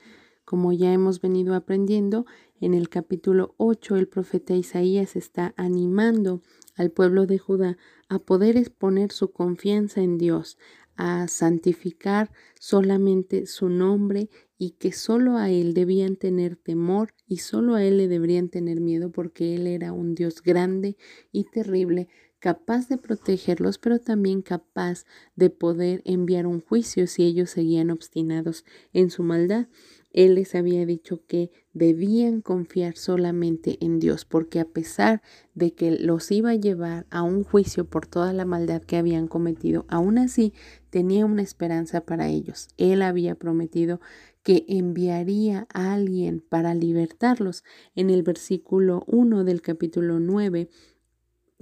Como 0.47 0.73
ya 0.73 0.91
hemos 0.91 1.21
venido 1.21 1.55
aprendiendo, 1.55 2.25
en 2.63 2.73
el 2.73 2.89
capítulo 2.89 3.55
8 3.59 3.97
el 3.97 4.09
profeta 4.09 4.55
Isaías 4.55 5.17
está 5.17 5.53
animando 5.59 6.41
al 6.77 6.91
pueblo 6.91 7.27
de 7.27 7.37
Judá 7.37 7.77
a 8.09 8.19
poder 8.19 8.57
exponer 8.57 9.13
su 9.13 9.31
confianza 9.31 10.01
en 10.01 10.17
Dios, 10.17 10.57
a 10.97 11.29
santificar 11.29 12.33
solamente 12.59 13.45
su 13.45 13.69
nombre 13.69 14.31
y 14.63 14.77
que 14.79 14.93
solo 14.93 15.39
a 15.39 15.51
Él 15.51 15.75
debían 15.75 16.15
tener 16.15 16.55
temor 16.55 17.15
y 17.27 17.39
solo 17.39 17.75
a 17.75 17.83
Él 17.83 17.97
le 17.97 18.07
deberían 18.07 18.49
tener 18.49 18.81
miedo 18.81 19.11
porque 19.11 19.57
Él 19.57 19.67
era 19.67 19.93
un 19.93 20.15
Dios 20.15 20.41
grande 20.41 20.97
y 21.33 21.47
terrible, 21.51 22.07
capaz 22.39 22.89
de 22.89 22.97
protegerlos, 22.97 23.79
pero 23.79 23.99
también 23.99 24.41
capaz 24.41 25.05
de 25.35 25.51
poder 25.51 26.01
enviar 26.05 26.47
un 26.47 26.61
juicio 26.61 27.09
si 27.09 27.25
ellos 27.25 27.51
seguían 27.51 27.91
obstinados 27.91 28.65
en 28.93 29.11
su 29.11 29.25
maldad. 29.25 29.67
Él 30.13 30.35
les 30.35 30.55
había 30.55 30.85
dicho 30.87 31.25
que 31.27 31.51
debían 31.73 32.41
confiar 32.41 32.97
solamente 32.97 33.79
en 33.81 33.99
Dios, 33.99 34.25
porque 34.25 34.61
a 34.61 34.65
pesar 34.65 35.23
de 35.55 35.73
que 35.73 35.91
los 35.91 36.31
iba 36.31 36.51
a 36.51 36.55
llevar 36.55 37.07
a 37.11 37.23
un 37.23 37.45
juicio 37.45 37.87
por 37.87 38.07
toda 38.07 38.33
la 38.33 38.45
maldad 38.45 38.83
que 38.83 38.97
habían 38.97 39.27
cometido, 39.27 39.87
aún 39.89 40.19
así 40.19 40.53
tenía 40.91 41.25
una 41.25 41.43
esperanza 41.43 42.03
para 42.03 42.29
ellos. 42.29 42.69
Él 42.77 43.03
había 43.03 43.35
prometido 43.35 44.01
que 44.43 44.65
enviaría 44.69 45.67
a 45.73 45.93
alguien 45.95 46.41
para 46.41 46.75
libertarlos. 46.75 47.65
En 47.95 48.11
el 48.11 48.23
versículo 48.23 49.05
1 49.07 49.45
del 49.45 49.63
capítulo 49.63 50.21
9 50.21 50.69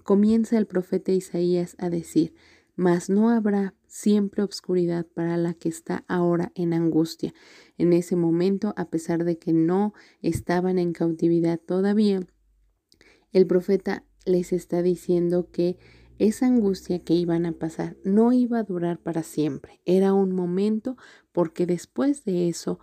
comienza 0.02 0.56
el 0.58 0.66
profeta 0.66 1.12
Isaías 1.12 1.76
a 1.78 1.90
decir, 1.90 2.34
mas 2.76 3.10
no 3.10 3.28
habrá 3.28 3.74
siempre 3.86 4.42
obscuridad 4.42 5.06
para 5.06 5.36
la 5.36 5.52
que 5.52 5.68
está 5.68 6.04
ahora 6.08 6.52
en 6.54 6.72
angustia. 6.72 7.34
En 7.76 7.92
ese 7.92 8.16
momento, 8.16 8.72
a 8.76 8.88
pesar 8.88 9.24
de 9.24 9.38
que 9.38 9.52
no 9.52 9.92
estaban 10.22 10.78
en 10.78 10.92
cautividad 10.92 11.60
todavía, 11.60 12.20
el 13.32 13.46
profeta 13.46 14.04
les 14.24 14.52
está 14.52 14.82
diciendo 14.82 15.50
que 15.50 15.78
esa 16.20 16.46
angustia 16.46 16.98
que 16.98 17.14
iban 17.14 17.46
a 17.46 17.52
pasar 17.52 17.96
no 18.04 18.34
iba 18.34 18.58
a 18.58 18.62
durar 18.62 18.98
para 18.98 19.22
siempre. 19.22 19.80
Era 19.86 20.12
un 20.12 20.32
momento 20.32 20.98
porque 21.32 21.64
después 21.64 22.24
de 22.24 22.48
eso 22.48 22.78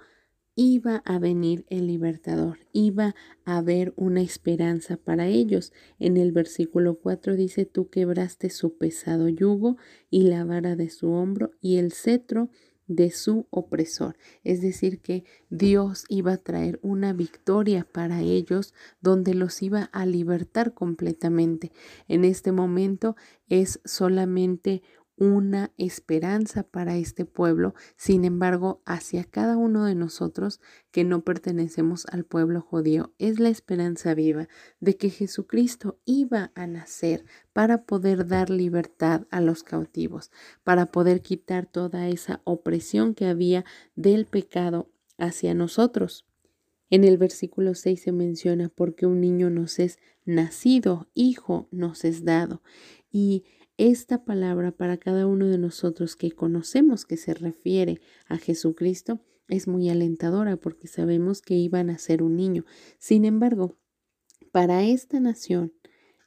iba 0.56 1.04
a 1.06 1.20
venir 1.20 1.64
el 1.70 1.86
libertador, 1.86 2.58
iba 2.74 3.14
a 3.46 3.58
haber 3.58 3.94
una 3.96 4.22
esperanza 4.22 4.98
para 4.98 5.28
ellos. 5.28 5.72
En 6.00 6.18
el 6.18 6.32
versículo 6.32 6.96
4 6.96 7.36
dice, 7.36 7.68
tú 7.68 7.92
quebraste 7.92 8.50
su 8.50 8.76
pesado 8.76 9.30
yugo 9.30 9.78
y 10.10 10.24
la 10.24 10.44
vara 10.44 10.76
de 10.76 10.90
su 10.90 11.12
hombro 11.12 11.52
y 11.62 11.78
el 11.78 11.92
cetro 11.92 12.50
de 12.88 13.12
su 13.12 13.48
opresor. 13.50 14.18
Es 14.44 14.62
decir, 14.62 15.00
que 15.02 15.24
Dios 15.50 16.06
iba 16.10 16.34
a 16.34 16.38
traer 16.38 16.80
una 16.82 17.14
victoria 17.14 17.88
para 17.90 18.22
ellos 18.22 18.74
donde 19.02 19.34
los 19.34 19.62
iba 19.62 19.84
a 19.92 20.06
libertar 20.06 20.74
completamente. 20.74 21.72
En 22.08 22.24
este 22.24 22.52
momento 22.52 23.16
es 23.48 23.80
solamente 23.86 24.82
una 25.18 25.72
esperanza 25.78 26.64
para 26.64 26.96
este 26.96 27.26
pueblo, 27.26 27.74
sin 27.96 28.24
embargo, 28.24 28.82
hacia 28.86 29.24
cada 29.24 29.58
uno 29.58 29.86
de 29.86 29.96
nosotros 29.96 30.62
que 30.92 31.04
no 31.04 31.24
pertenecemos 31.24 32.06
al 32.12 32.24
pueblo 32.24 32.62
judío, 32.62 33.14
es 33.18 33.40
la 33.40 33.50
esperanza 33.50 34.14
viva 34.14 34.48
de 34.80 34.96
que 34.96 35.10
Jesucristo 35.10 36.00
iba 36.06 36.52
a 36.56 36.68
nacer 36.68 37.26
para 37.52 37.84
poder 37.86 38.28
dar 38.28 38.50
libertad 38.52 39.26
a 39.32 39.42
los 39.42 39.64
cautivos, 39.64 40.32
para 40.64 40.88
poder 40.88 41.22
quitar 41.22 41.66
toda 41.66 42.08
esa 42.08 42.42
opresión 42.44 43.16
que 43.16 43.26
había 43.26 43.66
del 43.96 44.28
pecado 44.28 44.90
hacia 45.18 45.56
nosotros. 45.56 46.26
En 46.90 47.04
el 47.04 47.18
versículo 47.18 47.74
6 47.76 48.02
se 48.02 48.12
menciona 48.12 48.70
porque 48.70 49.06
un 49.06 49.20
niño 49.20 49.50
nos 49.50 49.80
es 49.80 50.00
nacido, 50.26 51.10
hijo 51.14 51.68
nos 51.72 52.06
es 52.06 52.24
dado. 52.24 52.62
Y 53.12 53.44
esta 53.78 54.26
palabra 54.26 54.72
para 54.72 54.98
cada 54.98 55.28
uno 55.28 55.48
de 55.48 55.58
nosotros 55.58 56.16
que 56.16 56.32
conocemos 56.32 57.06
que 57.06 57.18
se 57.18 57.34
refiere 57.34 58.02
a 58.28 58.38
Jesucristo 58.38 59.22
es 59.48 59.68
muy 59.68 59.90
alentadora 59.90 60.58
porque 60.58 60.88
sabemos 60.88 61.42
que 61.42 61.54
iban 61.54 61.90
a 61.90 61.98
ser 61.98 62.22
un 62.24 62.36
niño. 62.36 62.66
Sin 62.98 63.24
embargo, 63.24 63.78
para 64.52 64.84
esta 64.84 65.20
nación 65.20 65.74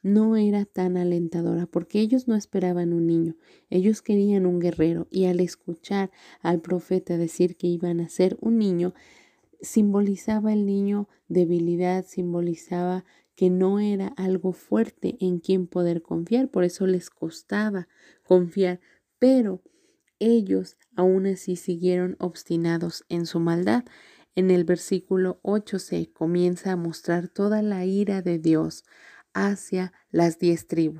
no 0.01 0.35
era 0.37 0.65
tan 0.65 0.97
alentadora 0.97 1.67
porque 1.67 1.99
ellos 1.99 2.27
no 2.27 2.35
esperaban 2.35 2.93
un 2.93 3.05
niño, 3.05 3.35
ellos 3.69 4.01
querían 4.01 4.45
un 4.45 4.59
guerrero 4.59 5.07
y 5.11 5.25
al 5.25 5.39
escuchar 5.39 6.09
al 6.41 6.61
profeta 6.61 7.17
decir 7.17 7.55
que 7.55 7.67
iban 7.67 7.99
a 7.99 8.09
ser 8.09 8.37
un 8.41 8.57
niño, 8.57 8.93
simbolizaba 9.61 10.53
el 10.53 10.65
niño 10.65 11.07
debilidad, 11.27 12.05
simbolizaba 12.05 13.05
que 13.41 13.49
no 13.49 13.79
era 13.79 14.09
algo 14.17 14.53
fuerte 14.53 15.17
en 15.19 15.39
quien 15.39 15.65
poder 15.65 16.03
confiar, 16.03 16.51
por 16.51 16.63
eso 16.63 16.85
les 16.85 17.09
costaba 17.09 17.87
confiar, 18.21 18.79
pero 19.17 19.63
ellos 20.19 20.77
aún 20.95 21.25
así 21.25 21.55
siguieron 21.55 22.17
obstinados 22.19 23.03
en 23.09 23.25
su 23.25 23.39
maldad. 23.39 23.83
En 24.35 24.51
el 24.51 24.63
versículo 24.63 25.39
8 25.41 25.79
se 25.79 26.11
comienza 26.11 26.73
a 26.73 26.75
mostrar 26.75 27.29
toda 27.29 27.63
la 27.63 27.83
ira 27.83 28.21
de 28.21 28.37
Dios 28.37 28.83
hacia 29.33 29.91
las 30.11 30.37
diez 30.37 30.67
tribus. 30.67 30.99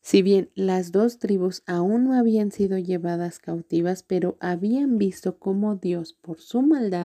Si 0.00 0.22
bien 0.22 0.52
las 0.54 0.92
dos 0.92 1.18
tribus 1.18 1.64
aún 1.66 2.04
no 2.04 2.14
habían 2.14 2.52
sido 2.52 2.78
llevadas 2.78 3.40
cautivas, 3.40 4.04
pero 4.04 4.36
habían 4.38 4.96
visto 4.96 5.40
cómo 5.40 5.74
Dios, 5.74 6.14
por 6.14 6.40
su 6.40 6.62
maldad, 6.62 7.02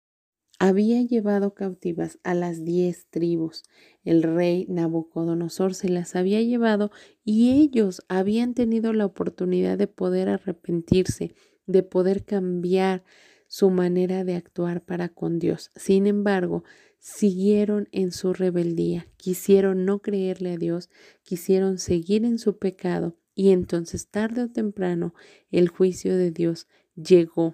había 0.60 1.02
llevado 1.02 1.54
cautivas 1.54 2.20
a 2.24 2.34
las 2.34 2.64
diez 2.64 3.08
tribus. 3.10 3.64
El 4.04 4.24
rey 4.24 4.66
Nabucodonosor 4.70 5.74
se 5.74 5.90
las 5.90 6.16
había 6.16 6.42
llevado 6.42 6.92
y 7.24 7.52
ellos 7.62 8.04
habían 8.08 8.54
tenido 8.54 8.94
la 8.94 9.06
oportunidad 9.06 9.78
de 9.78 9.88
poder 9.88 10.30
arrepentirse, 10.30 11.36
de 11.66 11.84
poder 11.84 12.24
cambiar 12.26 13.04
su 13.48 13.70
manera 13.70 14.24
de 14.24 14.36
actuar 14.36 14.84
para 14.84 15.10
con 15.10 15.40
Dios. 15.40 15.72
Sin 15.76 16.08
embargo, 16.08 16.64
siguieron 17.00 17.88
en 17.92 18.12
su 18.12 18.34
rebeldía, 18.34 19.08
quisieron 19.18 19.86
no 19.86 20.00
creerle 20.00 20.54
a 20.54 20.58
Dios, 20.58 20.90
quisieron 21.24 21.78
seguir 21.78 22.26
en 22.26 22.40
su 22.40 22.58
pecado 22.58 23.16
y 23.36 23.52
entonces 23.52 24.08
tarde 24.08 24.44
o 24.44 24.50
temprano 24.50 25.14
el 25.52 25.68
juicio 25.68 26.18
de 26.18 26.32
Dios 26.32 26.68
llegó 26.96 27.54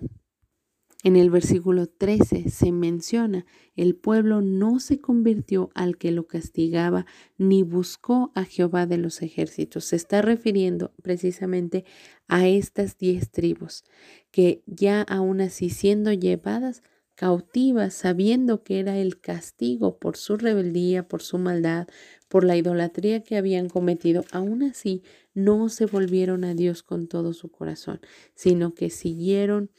en 1.04 1.16
el 1.16 1.30
versículo 1.30 1.88
13 1.88 2.50
se 2.50 2.72
menciona, 2.72 3.46
el 3.76 3.96
pueblo 3.96 4.42
no 4.42 4.80
se 4.80 5.00
convirtió 5.02 5.72
al 5.74 5.98
que 5.98 6.12
lo 6.12 6.28
castigaba, 6.28 7.06
ni 7.38 7.64
buscó 7.64 8.32
a 8.36 8.44
Jehová 8.44 8.86
de 8.86 8.98
los 8.98 9.22
ejércitos. 9.22 9.86
Se 9.86 9.96
está 9.96 10.22
refiriendo 10.22 10.94
precisamente 11.02 11.86
a 12.28 12.48
estas 12.48 12.98
diez 12.98 13.32
tribus, 13.32 13.84
que 14.30 14.64
ya 14.68 15.02
aún 15.02 15.42
así 15.42 15.70
siendo 15.72 16.14
llevadas 16.14 16.84
cautivas, 17.16 17.94
sabiendo 17.94 18.64
que 18.64 18.80
era 18.80 18.98
el 18.98 19.20
castigo 19.20 19.98
por 20.00 20.18
su 20.18 20.38
rebeldía, 20.38 21.08
por 21.08 21.22
su 21.22 21.38
maldad, 21.38 21.88
por 22.30 22.44
la 22.44 22.58
idolatría 22.58 23.22
que 23.22 23.38
habían 23.38 23.70
cometido, 23.70 24.24
aún 24.32 24.64
así 24.64 25.04
no 25.34 25.70
se 25.70 25.86
volvieron 25.86 26.44
a 26.44 26.56
Dios 26.56 26.84
con 26.84 27.08
todo 27.08 27.34
su 27.34 27.50
corazón, 27.50 28.00
sino 28.34 28.74
que 28.74 28.90
siguieron 28.90 29.70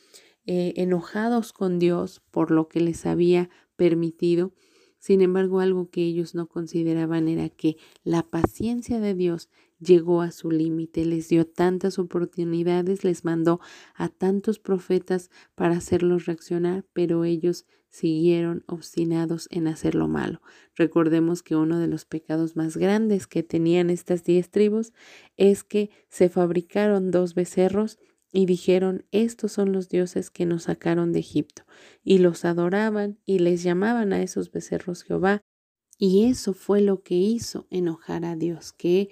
eh, 0.46 0.74
enojados 0.76 1.52
con 1.52 1.78
Dios 1.78 2.22
por 2.30 2.50
lo 2.50 2.68
que 2.68 2.80
les 2.80 3.06
había 3.06 3.48
permitido. 3.76 4.52
Sin 4.98 5.20
embargo, 5.20 5.60
algo 5.60 5.90
que 5.90 6.02
ellos 6.02 6.34
no 6.34 6.46
consideraban 6.46 7.26
era 7.28 7.48
que 7.48 7.76
la 8.04 8.22
paciencia 8.22 9.00
de 9.00 9.14
Dios 9.14 9.48
llegó 9.80 10.22
a 10.22 10.30
su 10.30 10.50
límite, 10.50 11.04
les 11.04 11.28
dio 11.28 11.46
tantas 11.46 11.98
oportunidades, 11.98 13.02
les 13.02 13.24
mandó 13.24 13.60
a 13.94 14.08
tantos 14.08 14.58
profetas 14.58 15.30
para 15.54 15.76
hacerlos 15.76 16.26
reaccionar, 16.26 16.84
pero 16.92 17.24
ellos 17.24 17.66
siguieron 17.88 18.64
obstinados 18.66 19.48
en 19.50 19.66
hacer 19.66 19.94
lo 19.94 20.08
malo. 20.08 20.40
Recordemos 20.74 21.42
que 21.42 21.56
uno 21.56 21.78
de 21.78 21.88
los 21.88 22.06
pecados 22.06 22.56
más 22.56 22.76
grandes 22.76 23.26
que 23.26 23.42
tenían 23.42 23.90
estas 23.90 24.24
diez 24.24 24.50
tribus 24.50 24.92
es 25.36 25.62
que 25.62 25.90
se 26.08 26.30
fabricaron 26.30 27.10
dos 27.10 27.34
becerros 27.34 27.98
y 28.32 28.46
dijeron, 28.46 29.04
estos 29.12 29.52
son 29.52 29.72
los 29.72 29.88
dioses 29.88 30.30
que 30.30 30.46
nos 30.46 30.64
sacaron 30.64 31.12
de 31.12 31.20
Egipto, 31.20 31.62
y 32.02 32.18
los 32.18 32.44
adoraban 32.44 33.18
y 33.26 33.38
les 33.38 33.62
llamaban 33.62 34.12
a 34.12 34.22
esos 34.22 34.50
becerros 34.50 35.02
Jehová, 35.04 35.42
y 35.98 36.24
eso 36.24 36.54
fue 36.54 36.80
lo 36.80 37.02
que 37.02 37.14
hizo 37.14 37.66
enojar 37.70 38.24
a 38.24 38.34
Dios, 38.34 38.72
que 38.72 39.10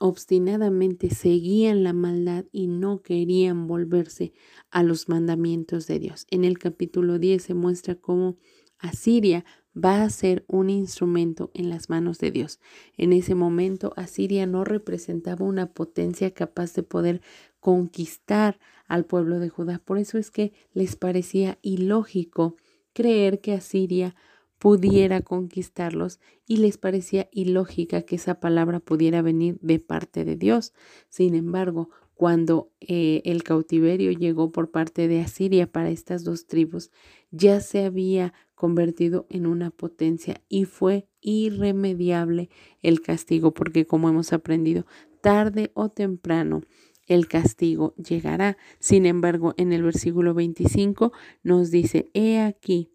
obstinadamente 0.00 1.10
seguían 1.10 1.84
la 1.84 1.92
maldad 1.92 2.46
y 2.52 2.66
no 2.66 3.02
querían 3.02 3.66
volverse 3.66 4.32
a 4.70 4.82
los 4.82 5.08
mandamientos 5.08 5.86
de 5.86 5.98
Dios. 5.98 6.26
En 6.30 6.44
el 6.44 6.58
capítulo 6.58 7.18
10 7.18 7.42
se 7.42 7.54
muestra 7.54 7.94
cómo 7.94 8.36
Asiria 8.78 9.44
va 9.76 10.02
a 10.02 10.10
ser 10.10 10.44
un 10.48 10.70
instrumento 10.70 11.50
en 11.54 11.68
las 11.68 11.90
manos 11.90 12.18
de 12.18 12.30
Dios. 12.30 12.60
En 12.96 13.12
ese 13.12 13.34
momento 13.34 13.92
Asiria 13.96 14.46
no 14.46 14.64
representaba 14.64 15.44
una 15.44 15.72
potencia 15.72 16.32
capaz 16.32 16.74
de 16.74 16.82
poder 16.82 17.20
conquistar 17.66 18.60
al 18.86 19.06
pueblo 19.06 19.40
de 19.40 19.48
Judá. 19.48 19.82
Por 19.84 19.98
eso 19.98 20.18
es 20.18 20.30
que 20.30 20.52
les 20.72 20.94
parecía 20.94 21.58
ilógico 21.62 22.54
creer 22.92 23.40
que 23.40 23.54
Asiria 23.54 24.14
pudiera 24.60 25.20
conquistarlos 25.22 26.20
y 26.46 26.58
les 26.58 26.78
parecía 26.78 27.28
ilógica 27.32 28.02
que 28.02 28.14
esa 28.14 28.38
palabra 28.38 28.78
pudiera 28.78 29.20
venir 29.20 29.58
de 29.62 29.80
parte 29.80 30.24
de 30.24 30.36
Dios. 30.36 30.74
Sin 31.08 31.34
embargo, 31.34 31.90
cuando 32.14 32.70
eh, 32.78 33.20
el 33.24 33.42
cautiverio 33.42 34.12
llegó 34.12 34.52
por 34.52 34.70
parte 34.70 35.08
de 35.08 35.20
Asiria 35.20 35.66
para 35.66 35.90
estas 35.90 36.22
dos 36.22 36.46
tribus, 36.46 36.92
ya 37.32 37.58
se 37.58 37.84
había 37.84 38.32
convertido 38.54 39.26
en 39.28 39.44
una 39.44 39.72
potencia 39.72 40.40
y 40.48 40.66
fue 40.66 41.08
irremediable 41.20 42.48
el 42.80 43.00
castigo, 43.00 43.52
porque 43.52 43.86
como 43.86 44.08
hemos 44.08 44.32
aprendido, 44.32 44.86
tarde 45.20 45.72
o 45.74 45.88
temprano 45.88 46.62
el 47.06 47.28
castigo 47.28 47.94
llegará. 47.94 48.56
Sin 48.78 49.06
embargo, 49.06 49.54
en 49.56 49.72
el 49.72 49.82
versículo 49.82 50.34
25 50.34 51.12
nos 51.42 51.70
dice, 51.70 52.10
he 52.14 52.40
aquí, 52.40 52.92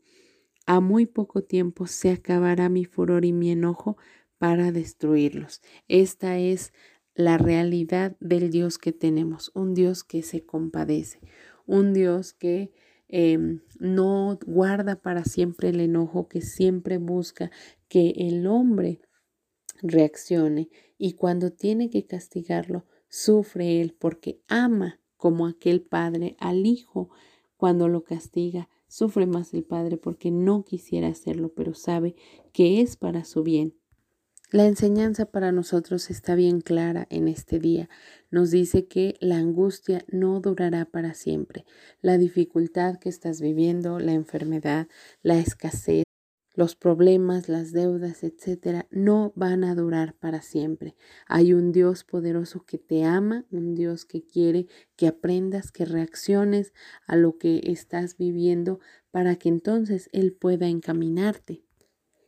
a 0.65 0.79
muy 0.79 1.05
poco 1.05 1.43
tiempo 1.43 1.87
se 1.87 2.11
acabará 2.11 2.69
mi 2.69 2.85
furor 2.85 3.25
y 3.25 3.33
mi 3.33 3.51
enojo 3.51 3.97
para 4.37 4.71
destruirlos. 4.71 5.61
Esta 5.87 6.37
es 6.37 6.73
la 7.13 7.37
realidad 7.37 8.15
del 8.19 8.49
Dios 8.49 8.77
que 8.77 8.91
tenemos, 8.91 9.51
un 9.53 9.73
Dios 9.73 10.03
que 10.03 10.23
se 10.23 10.45
compadece, 10.45 11.19
un 11.65 11.93
Dios 11.93 12.33
que 12.33 12.71
em, 13.07 13.61
no 13.79 14.39
guarda 14.45 15.01
para 15.01 15.25
siempre 15.25 15.69
el 15.69 15.79
enojo, 15.79 16.27
que 16.27 16.41
siempre 16.41 16.97
busca 16.97 17.51
que 17.87 18.13
el 18.15 18.47
hombre 18.47 19.01
reaccione 19.81 20.69
y 20.97 21.13
cuando 21.13 21.51
tiene 21.51 21.89
que 21.89 22.05
castigarlo, 22.05 22.85
sufre 23.11 23.79
él 23.79 23.95
porque 23.99 24.41
ama 24.47 24.99
como 25.17 25.45
aquel 25.45 25.83
padre 25.83 26.35
al 26.39 26.65
hijo 26.65 27.11
cuando 27.57 27.87
lo 27.87 28.03
castiga. 28.03 28.67
Sufre 28.87 29.27
más 29.27 29.53
el 29.53 29.63
padre 29.63 29.97
porque 29.97 30.31
no 30.31 30.65
quisiera 30.65 31.09
hacerlo, 31.09 31.53
pero 31.53 31.75
sabe 31.75 32.15
que 32.51 32.81
es 32.81 32.97
para 32.97 33.23
su 33.23 33.43
bien 33.43 33.75
la 34.51 34.65
enseñanza 34.65 35.27
para 35.27 35.53
nosotros 35.53 36.09
está 36.09 36.35
bien 36.35 36.59
clara 36.59 37.07
en 37.09 37.29
este 37.29 37.57
día. 37.57 37.89
Nos 38.31 38.51
dice 38.51 38.85
que 38.85 39.15
la 39.21 39.37
angustia 39.37 40.03
no 40.09 40.41
durará 40.41 40.83
para 40.83 41.13
siempre. 41.13 41.63
La 42.01 42.17
dificultad 42.17 42.97
que 42.97 43.07
estás 43.07 43.39
viviendo, 43.39 43.97
la 43.99 44.11
enfermedad, 44.11 44.89
la 45.21 45.39
escasez, 45.39 46.03
los 46.53 46.75
problemas, 46.75 47.49
las 47.49 47.71
deudas, 47.71 48.23
etcétera, 48.23 48.87
no 48.91 49.31
van 49.35 49.63
a 49.63 49.75
durar 49.75 50.15
para 50.15 50.41
siempre. 50.41 50.95
Hay 51.27 51.53
un 51.53 51.71
Dios 51.71 52.03
poderoso 52.03 52.65
que 52.65 52.77
te 52.77 53.03
ama, 53.03 53.45
un 53.51 53.75
Dios 53.75 54.05
que 54.05 54.23
quiere 54.23 54.67
que 54.95 55.07
aprendas, 55.07 55.71
que 55.71 55.85
reacciones 55.85 56.73
a 57.07 57.15
lo 57.15 57.37
que 57.37 57.61
estás 57.65 58.17
viviendo 58.17 58.79
para 59.11 59.35
que 59.35 59.49
entonces 59.49 60.09
Él 60.11 60.33
pueda 60.33 60.67
encaminarte. 60.67 61.63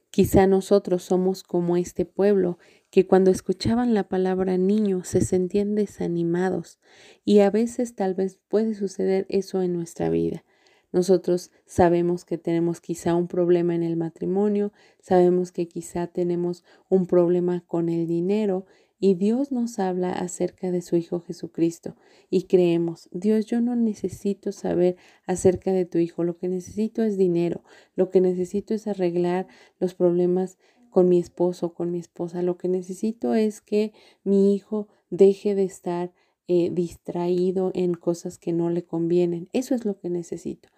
Quizá 0.09 0.45
nosotros 0.45 1.01
somos 1.01 1.41
como 1.41 1.75
este 1.75 2.05
pueblo 2.05 2.59
que 2.91 3.07
cuando 3.07 3.31
escuchaban 3.31 3.95
la 3.95 4.07
palabra 4.07 4.59
niño 4.59 5.03
se 5.03 5.21
sentían 5.21 5.73
desanimados 5.73 6.79
y 7.25 7.39
a 7.39 7.49
veces 7.49 7.95
tal 7.95 8.13
vez 8.13 8.39
puede 8.47 8.75
suceder 8.75 9.25
eso 9.29 9.63
en 9.63 9.73
nuestra 9.73 10.09
vida. 10.09 10.45
Nosotros 10.93 11.51
sabemos 11.65 12.23
que 12.23 12.37
tenemos 12.37 12.79
quizá 12.79 13.15
un 13.15 13.27
problema 13.27 13.73
en 13.73 13.81
el 13.81 13.97
matrimonio, 13.97 14.71
sabemos 15.01 15.51
que 15.51 15.67
quizá 15.67 16.07
tenemos 16.07 16.63
un 16.87 17.07
problema 17.07 17.63
con 17.67 17.89
el 17.89 18.07
dinero 18.07 18.65
y 18.99 19.15
Dios 19.15 19.51
nos 19.51 19.79
habla 19.79 20.11
acerca 20.11 20.71
de 20.71 20.83
su 20.83 20.95
Hijo 20.95 21.19
Jesucristo 21.19 21.95
y 22.29 22.43
creemos, 22.43 23.09
Dios, 23.11 23.47
yo 23.47 23.59
no 23.59 23.75
necesito 23.75 24.51
saber 24.51 24.95
acerca 25.25 25.73
de 25.73 25.85
tu 25.85 25.97
Hijo, 25.97 26.23
lo 26.23 26.37
que 26.37 26.47
necesito 26.47 27.01
es 27.01 27.17
dinero, 27.17 27.63
lo 27.95 28.11
que 28.11 28.21
necesito 28.21 28.75
es 28.75 28.87
arreglar 28.87 29.47
los 29.79 29.95
problemas 29.95 30.59
con 30.91 31.09
mi 31.09 31.17
esposo, 31.17 31.73
con 31.73 31.89
mi 31.89 31.97
esposa, 31.97 32.43
lo 32.43 32.57
que 32.57 32.69
necesito 32.69 33.33
es 33.33 33.61
que 33.61 33.93
mi 34.23 34.53
hijo 34.53 34.87
deje 35.09 35.55
de 35.55 35.63
estar 35.63 36.13
eh, 36.47 36.69
distraído 36.71 37.71
en 37.73 37.95
cosas 37.95 38.37
que 38.37 38.53
no 38.53 38.69
le 38.69 38.83
convienen. 38.83 39.49
Eso 39.53 39.73
es 39.73 39.85
lo 39.85 39.97
que 39.97 40.09
necesito. 40.09 40.69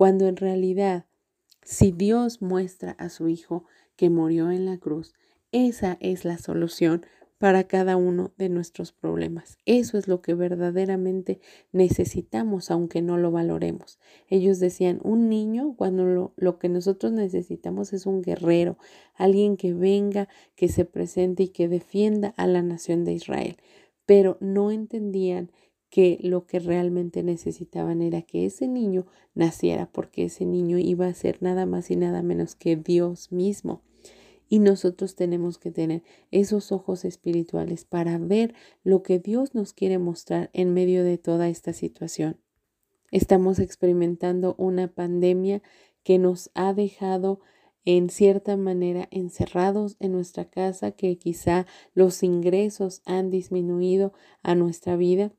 Cuando 0.00 0.28
en 0.28 0.36
realidad, 0.36 1.04
si 1.62 1.92
Dios 1.92 2.40
muestra 2.40 2.92
a 2.92 3.10
su 3.10 3.28
Hijo 3.28 3.66
que 3.96 4.08
murió 4.08 4.50
en 4.50 4.64
la 4.64 4.78
cruz, 4.78 5.12
esa 5.52 5.98
es 6.00 6.24
la 6.24 6.38
solución 6.38 7.04
para 7.36 7.64
cada 7.64 7.98
uno 7.98 8.32
de 8.38 8.48
nuestros 8.48 8.92
problemas. 8.92 9.58
Eso 9.66 9.98
es 9.98 10.08
lo 10.08 10.22
que 10.22 10.32
verdaderamente 10.32 11.38
necesitamos, 11.72 12.70
aunque 12.70 13.02
no 13.02 13.18
lo 13.18 13.30
valoremos. 13.30 13.98
Ellos 14.28 14.58
decían, 14.58 15.00
un 15.02 15.28
niño, 15.28 15.74
cuando 15.76 16.06
lo, 16.06 16.32
lo, 16.36 16.58
que 16.58 16.70
nosotros 16.70 17.12
necesitamos 17.12 17.92
es 17.92 18.06
un 18.06 18.22
guerrero, 18.22 18.78
alguien 19.16 19.58
que 19.58 19.74
venga, 19.74 20.30
que 20.54 20.68
se 20.68 20.86
presente 20.86 21.42
y 21.42 21.48
que 21.48 21.68
defienda 21.68 22.32
a 22.38 22.46
la 22.46 22.62
nación 22.62 23.04
de 23.04 23.12
Israel. 23.12 23.58
Pero 24.06 24.38
no 24.40 24.70
entendían 24.70 25.50
que 25.90 26.18
lo 26.22 26.46
que 26.46 26.60
realmente 26.60 27.22
necesitaban 27.22 28.00
era 28.00 28.22
que 28.22 28.46
ese 28.46 28.68
niño 28.68 29.06
naciera, 29.34 29.90
porque 29.90 30.24
ese 30.24 30.46
niño 30.46 30.78
iba 30.78 31.06
a 31.06 31.14
ser 31.14 31.42
nada 31.42 31.66
más 31.66 31.90
y 31.90 31.96
nada 31.96 32.22
menos 32.22 32.54
que 32.54 32.76
Dios 32.76 33.32
mismo. 33.32 33.82
Y 34.48 34.60
nosotros 34.60 35.14
tenemos 35.14 35.58
que 35.58 35.70
tener 35.70 36.02
esos 36.30 36.72
ojos 36.72 37.04
espirituales 37.04 37.84
para 37.84 38.18
ver 38.18 38.54
lo 38.82 39.02
que 39.02 39.18
Dios 39.18 39.54
nos 39.54 39.72
quiere 39.72 39.98
mostrar 39.98 40.50
en 40.52 40.72
medio 40.72 41.04
de 41.04 41.18
toda 41.18 41.48
esta 41.48 41.72
situación. 41.72 42.40
Estamos 43.10 43.58
experimentando 43.58 44.54
una 44.58 44.88
pandemia 44.88 45.62
que 46.02 46.18
nos 46.18 46.50
ha 46.54 46.72
dejado 46.72 47.40
en 47.84 48.10
cierta 48.10 48.56
manera 48.56 49.08
encerrados 49.10 49.96
en 50.00 50.12
nuestra 50.12 50.44
casa, 50.44 50.92
que 50.92 51.16
quizá 51.18 51.66
los 51.94 52.22
ingresos 52.22 53.02
han 53.04 53.30
disminuido 53.30 54.12
a 54.42 54.54
nuestra 54.54 54.96
vida. 54.96 55.32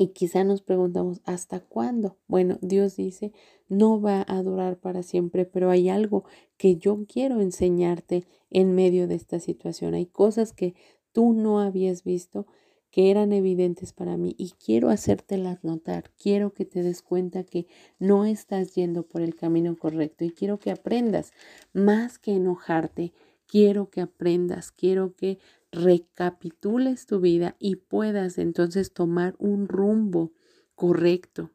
Y 0.00 0.10
quizá 0.10 0.44
nos 0.44 0.62
preguntamos, 0.62 1.20
¿hasta 1.24 1.58
cuándo? 1.58 2.16
Bueno, 2.28 2.56
Dios 2.62 2.94
dice, 2.94 3.32
no 3.68 4.00
va 4.00 4.24
a 4.28 4.40
durar 4.44 4.78
para 4.78 5.02
siempre, 5.02 5.44
pero 5.44 5.70
hay 5.70 5.88
algo 5.88 6.24
que 6.56 6.76
yo 6.76 7.04
quiero 7.08 7.40
enseñarte 7.40 8.24
en 8.48 8.76
medio 8.76 9.08
de 9.08 9.16
esta 9.16 9.40
situación. 9.40 9.94
Hay 9.94 10.06
cosas 10.06 10.52
que 10.52 10.76
tú 11.10 11.32
no 11.32 11.58
habías 11.58 12.04
visto 12.04 12.46
que 12.92 13.10
eran 13.10 13.32
evidentes 13.32 13.92
para 13.92 14.16
mí 14.16 14.36
y 14.38 14.52
quiero 14.64 14.88
hacértelas 14.88 15.64
notar. 15.64 16.12
Quiero 16.16 16.54
que 16.54 16.64
te 16.64 16.84
des 16.84 17.02
cuenta 17.02 17.42
que 17.42 17.66
no 17.98 18.24
estás 18.24 18.76
yendo 18.76 19.02
por 19.02 19.20
el 19.20 19.34
camino 19.34 19.76
correcto 19.76 20.24
y 20.24 20.30
quiero 20.30 20.60
que 20.60 20.70
aprendas 20.70 21.32
más 21.72 22.20
que 22.20 22.36
enojarte. 22.36 23.12
Quiero 23.48 23.90
que 23.90 24.02
aprendas, 24.02 24.70
quiero 24.70 25.16
que 25.16 25.38
recapitules 25.72 27.06
tu 27.06 27.20
vida 27.20 27.56
y 27.58 27.76
puedas 27.76 28.38
entonces 28.38 28.92
tomar 28.92 29.34
un 29.38 29.68
rumbo 29.68 30.32
correcto. 30.74 31.50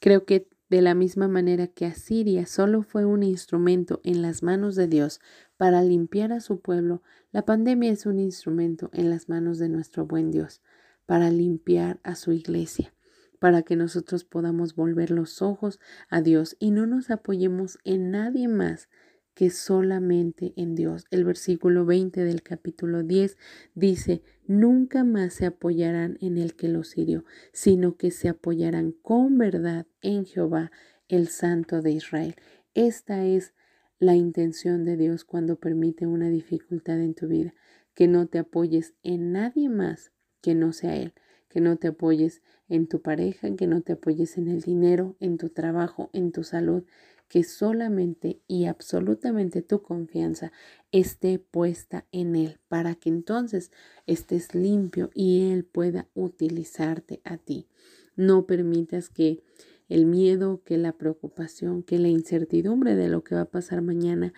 Creo 0.00 0.24
que 0.24 0.48
de 0.68 0.82
la 0.82 0.94
misma 0.94 1.28
manera 1.28 1.66
que 1.66 1.86
Asiria 1.86 2.46
solo 2.46 2.82
fue 2.82 3.04
un 3.04 3.22
instrumento 3.22 4.00
en 4.02 4.22
las 4.22 4.42
manos 4.42 4.74
de 4.76 4.88
Dios 4.88 5.20
para 5.56 5.82
limpiar 5.82 6.32
a 6.32 6.40
su 6.40 6.60
pueblo, 6.60 7.02
la 7.30 7.44
pandemia 7.44 7.92
es 7.92 8.06
un 8.06 8.18
instrumento 8.18 8.90
en 8.92 9.10
las 9.10 9.28
manos 9.28 9.58
de 9.58 9.68
nuestro 9.68 10.06
buen 10.06 10.30
Dios 10.30 10.62
para 11.06 11.30
limpiar 11.30 12.00
a 12.02 12.16
su 12.16 12.32
iglesia, 12.32 12.94
para 13.38 13.62
que 13.62 13.76
nosotros 13.76 14.24
podamos 14.24 14.74
volver 14.74 15.10
los 15.10 15.42
ojos 15.42 15.78
a 16.08 16.22
Dios 16.22 16.56
y 16.58 16.70
no 16.70 16.86
nos 16.86 17.10
apoyemos 17.10 17.78
en 17.84 18.10
nadie 18.10 18.48
más 18.48 18.88
que 19.34 19.50
solamente 19.50 20.52
en 20.56 20.74
Dios. 20.74 21.06
El 21.10 21.24
versículo 21.24 21.84
20 21.84 22.24
del 22.24 22.42
capítulo 22.42 23.02
10 23.02 23.36
dice, 23.74 24.22
nunca 24.46 25.04
más 25.04 25.34
se 25.34 25.46
apoyarán 25.46 26.16
en 26.20 26.38
el 26.38 26.54
que 26.54 26.68
los 26.68 26.96
hirió, 26.96 27.24
sino 27.52 27.96
que 27.96 28.10
se 28.10 28.28
apoyarán 28.28 28.92
con 28.92 29.36
verdad 29.36 29.86
en 30.00 30.24
Jehová, 30.24 30.70
el 31.08 31.28
Santo 31.28 31.82
de 31.82 31.92
Israel. 31.92 32.34
Esta 32.74 33.24
es 33.24 33.54
la 33.98 34.14
intención 34.14 34.84
de 34.84 34.96
Dios 34.96 35.24
cuando 35.24 35.56
permite 35.56 36.06
una 36.06 36.28
dificultad 36.28 37.00
en 37.00 37.14
tu 37.14 37.28
vida, 37.28 37.54
que 37.94 38.08
no 38.08 38.26
te 38.26 38.38
apoyes 38.38 38.94
en 39.02 39.32
nadie 39.32 39.68
más 39.68 40.12
que 40.40 40.54
no 40.54 40.72
sea 40.72 40.96
Él, 40.96 41.14
que 41.48 41.60
no 41.60 41.76
te 41.76 41.88
apoyes 41.88 42.42
en 42.68 42.86
tu 42.88 43.00
pareja, 43.00 43.54
que 43.56 43.66
no 43.66 43.82
te 43.82 43.92
apoyes 43.92 44.36
en 44.36 44.48
el 44.48 44.60
dinero, 44.60 45.16
en 45.20 45.38
tu 45.38 45.50
trabajo, 45.50 46.10
en 46.12 46.32
tu 46.32 46.42
salud, 46.42 46.84
que 47.28 47.42
solamente 47.42 48.40
y 48.46 48.66
absolutamente 48.66 49.62
tu 49.62 49.82
confianza 49.82 50.52
esté 50.92 51.38
puesta 51.38 52.06
en 52.12 52.36
Él, 52.36 52.60
para 52.68 52.94
que 52.94 53.08
entonces 53.08 53.72
estés 54.06 54.54
limpio 54.54 55.10
y 55.14 55.50
Él 55.50 55.64
pueda 55.64 56.08
utilizarte 56.14 57.20
a 57.24 57.36
ti. 57.38 57.68
No 58.16 58.46
permitas 58.46 59.08
que 59.08 59.42
el 59.88 60.06
miedo, 60.06 60.62
que 60.64 60.78
la 60.78 60.96
preocupación, 60.96 61.82
que 61.82 61.98
la 61.98 62.08
incertidumbre 62.08 62.94
de 62.94 63.08
lo 63.08 63.24
que 63.24 63.34
va 63.34 63.42
a 63.42 63.50
pasar 63.50 63.82
mañana 63.82 64.32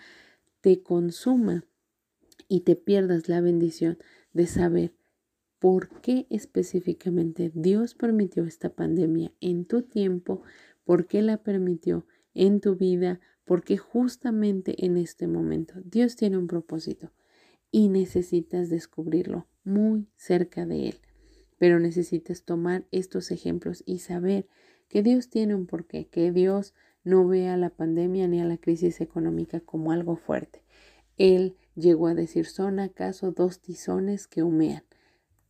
te 0.61 0.81
consuma 0.81 1.65
y 2.47 2.61
te 2.61 2.75
pierdas 2.75 3.29
la 3.29 3.41
bendición 3.41 3.97
de 4.33 4.47
saber 4.47 4.93
por 5.59 5.89
qué 6.01 6.27
específicamente 6.29 7.51
Dios 7.53 7.95
permitió 7.95 8.45
esta 8.45 8.69
pandemia 8.69 9.31
en 9.41 9.65
tu 9.65 9.81
tiempo, 9.81 10.41
por 10.83 11.07
qué 11.07 11.21
la 11.21 11.37
permitió 11.37 12.05
en 12.37 12.61
tu 12.61 12.75
vida, 12.75 13.19
porque 13.43 13.77
justamente 13.77 14.85
en 14.85 14.97
este 14.97 15.27
momento 15.27 15.75
Dios 15.83 16.15
tiene 16.15 16.37
un 16.37 16.47
propósito 16.47 17.11
y 17.71 17.89
necesitas 17.89 18.69
descubrirlo 18.69 19.47
muy 19.63 20.07
cerca 20.15 20.65
de 20.65 20.89
Él. 20.89 20.95
Pero 21.57 21.79
necesitas 21.79 22.43
tomar 22.43 22.85
estos 22.91 23.31
ejemplos 23.31 23.83
y 23.85 23.99
saber 23.99 24.47
que 24.87 25.01
Dios 25.01 25.29
tiene 25.29 25.55
un 25.55 25.65
porqué, 25.65 26.07
que 26.07 26.31
Dios 26.31 26.73
no 27.03 27.27
ve 27.27 27.47
a 27.47 27.57
la 27.57 27.69
pandemia 27.69 28.27
ni 28.27 28.39
a 28.41 28.45
la 28.45 28.57
crisis 28.57 29.01
económica 29.01 29.59
como 29.59 29.91
algo 29.91 30.15
fuerte. 30.15 30.63
Él 31.17 31.55
llegó 31.75 32.07
a 32.07 32.13
decir, 32.13 32.45
¿son 32.45 32.79
acaso 32.79 33.31
dos 33.31 33.59
tizones 33.59 34.27
que 34.27 34.43
humean? 34.43 34.83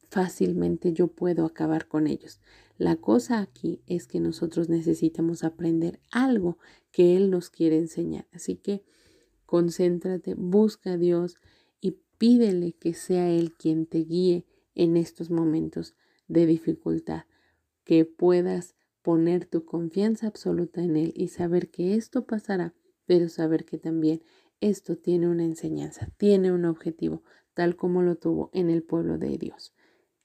Fácilmente 0.10 0.93
yo 0.93 1.08
puedo 1.08 1.46
acabar 1.46 1.88
con 1.88 2.08
ellos. 2.08 2.39
La 2.78 2.96
cosa 2.96 3.39
aquí 3.39 3.82
es 3.88 4.08
que 4.08 4.20
nosotros 4.20 4.70
necesitamos 4.70 5.43
aprender 5.43 6.00
algo 6.12 6.58
que 6.91 7.17
Él 7.17 7.30
nos 7.30 7.50
quiere 7.50 7.78
enseñar. 7.78 8.28
Así 8.32 8.56
que 8.56 8.84
concéntrate, 9.46 10.36
busca 10.36 10.93
a 10.93 10.98
Dios 10.98 11.38
y 11.82 11.98
pídele 12.17 12.74
que 12.74 12.93
sea 12.93 13.30
Él 13.30 13.54
quien 13.54 13.86
te 13.86 14.00
guíe 14.00 14.46
en 14.76 14.96
estos 14.96 15.30
momentos 15.30 15.96
de 16.28 16.46
dificultad, 16.46 17.24
que 17.84 18.06
puedas 18.06 18.76
poner 19.02 19.46
tu 19.46 19.65
confianza 19.65 20.28
absoluta 20.28 20.84
en 20.84 20.98
Él 20.98 21.13
y 21.15 21.30
saber 21.30 21.70
que 21.70 21.96
esto 21.96 22.26
pasará, 22.26 22.74
pero 23.06 23.30
saber 23.30 23.65
que 23.65 23.78
también 23.78 24.22
esto 24.60 24.98
tiene 24.98 25.28
una 25.28 25.46
enseñanza, 25.46 26.10
tiene 26.17 26.52
un 26.52 26.65
objetivo, 26.65 27.24
tal 27.54 27.76
como 27.76 28.02
lo 28.04 28.15
tuvo 28.15 28.50
en 28.54 28.70
el 28.70 28.84
pueblo 28.84 29.17
de 29.17 29.38
Dios. 29.38 29.74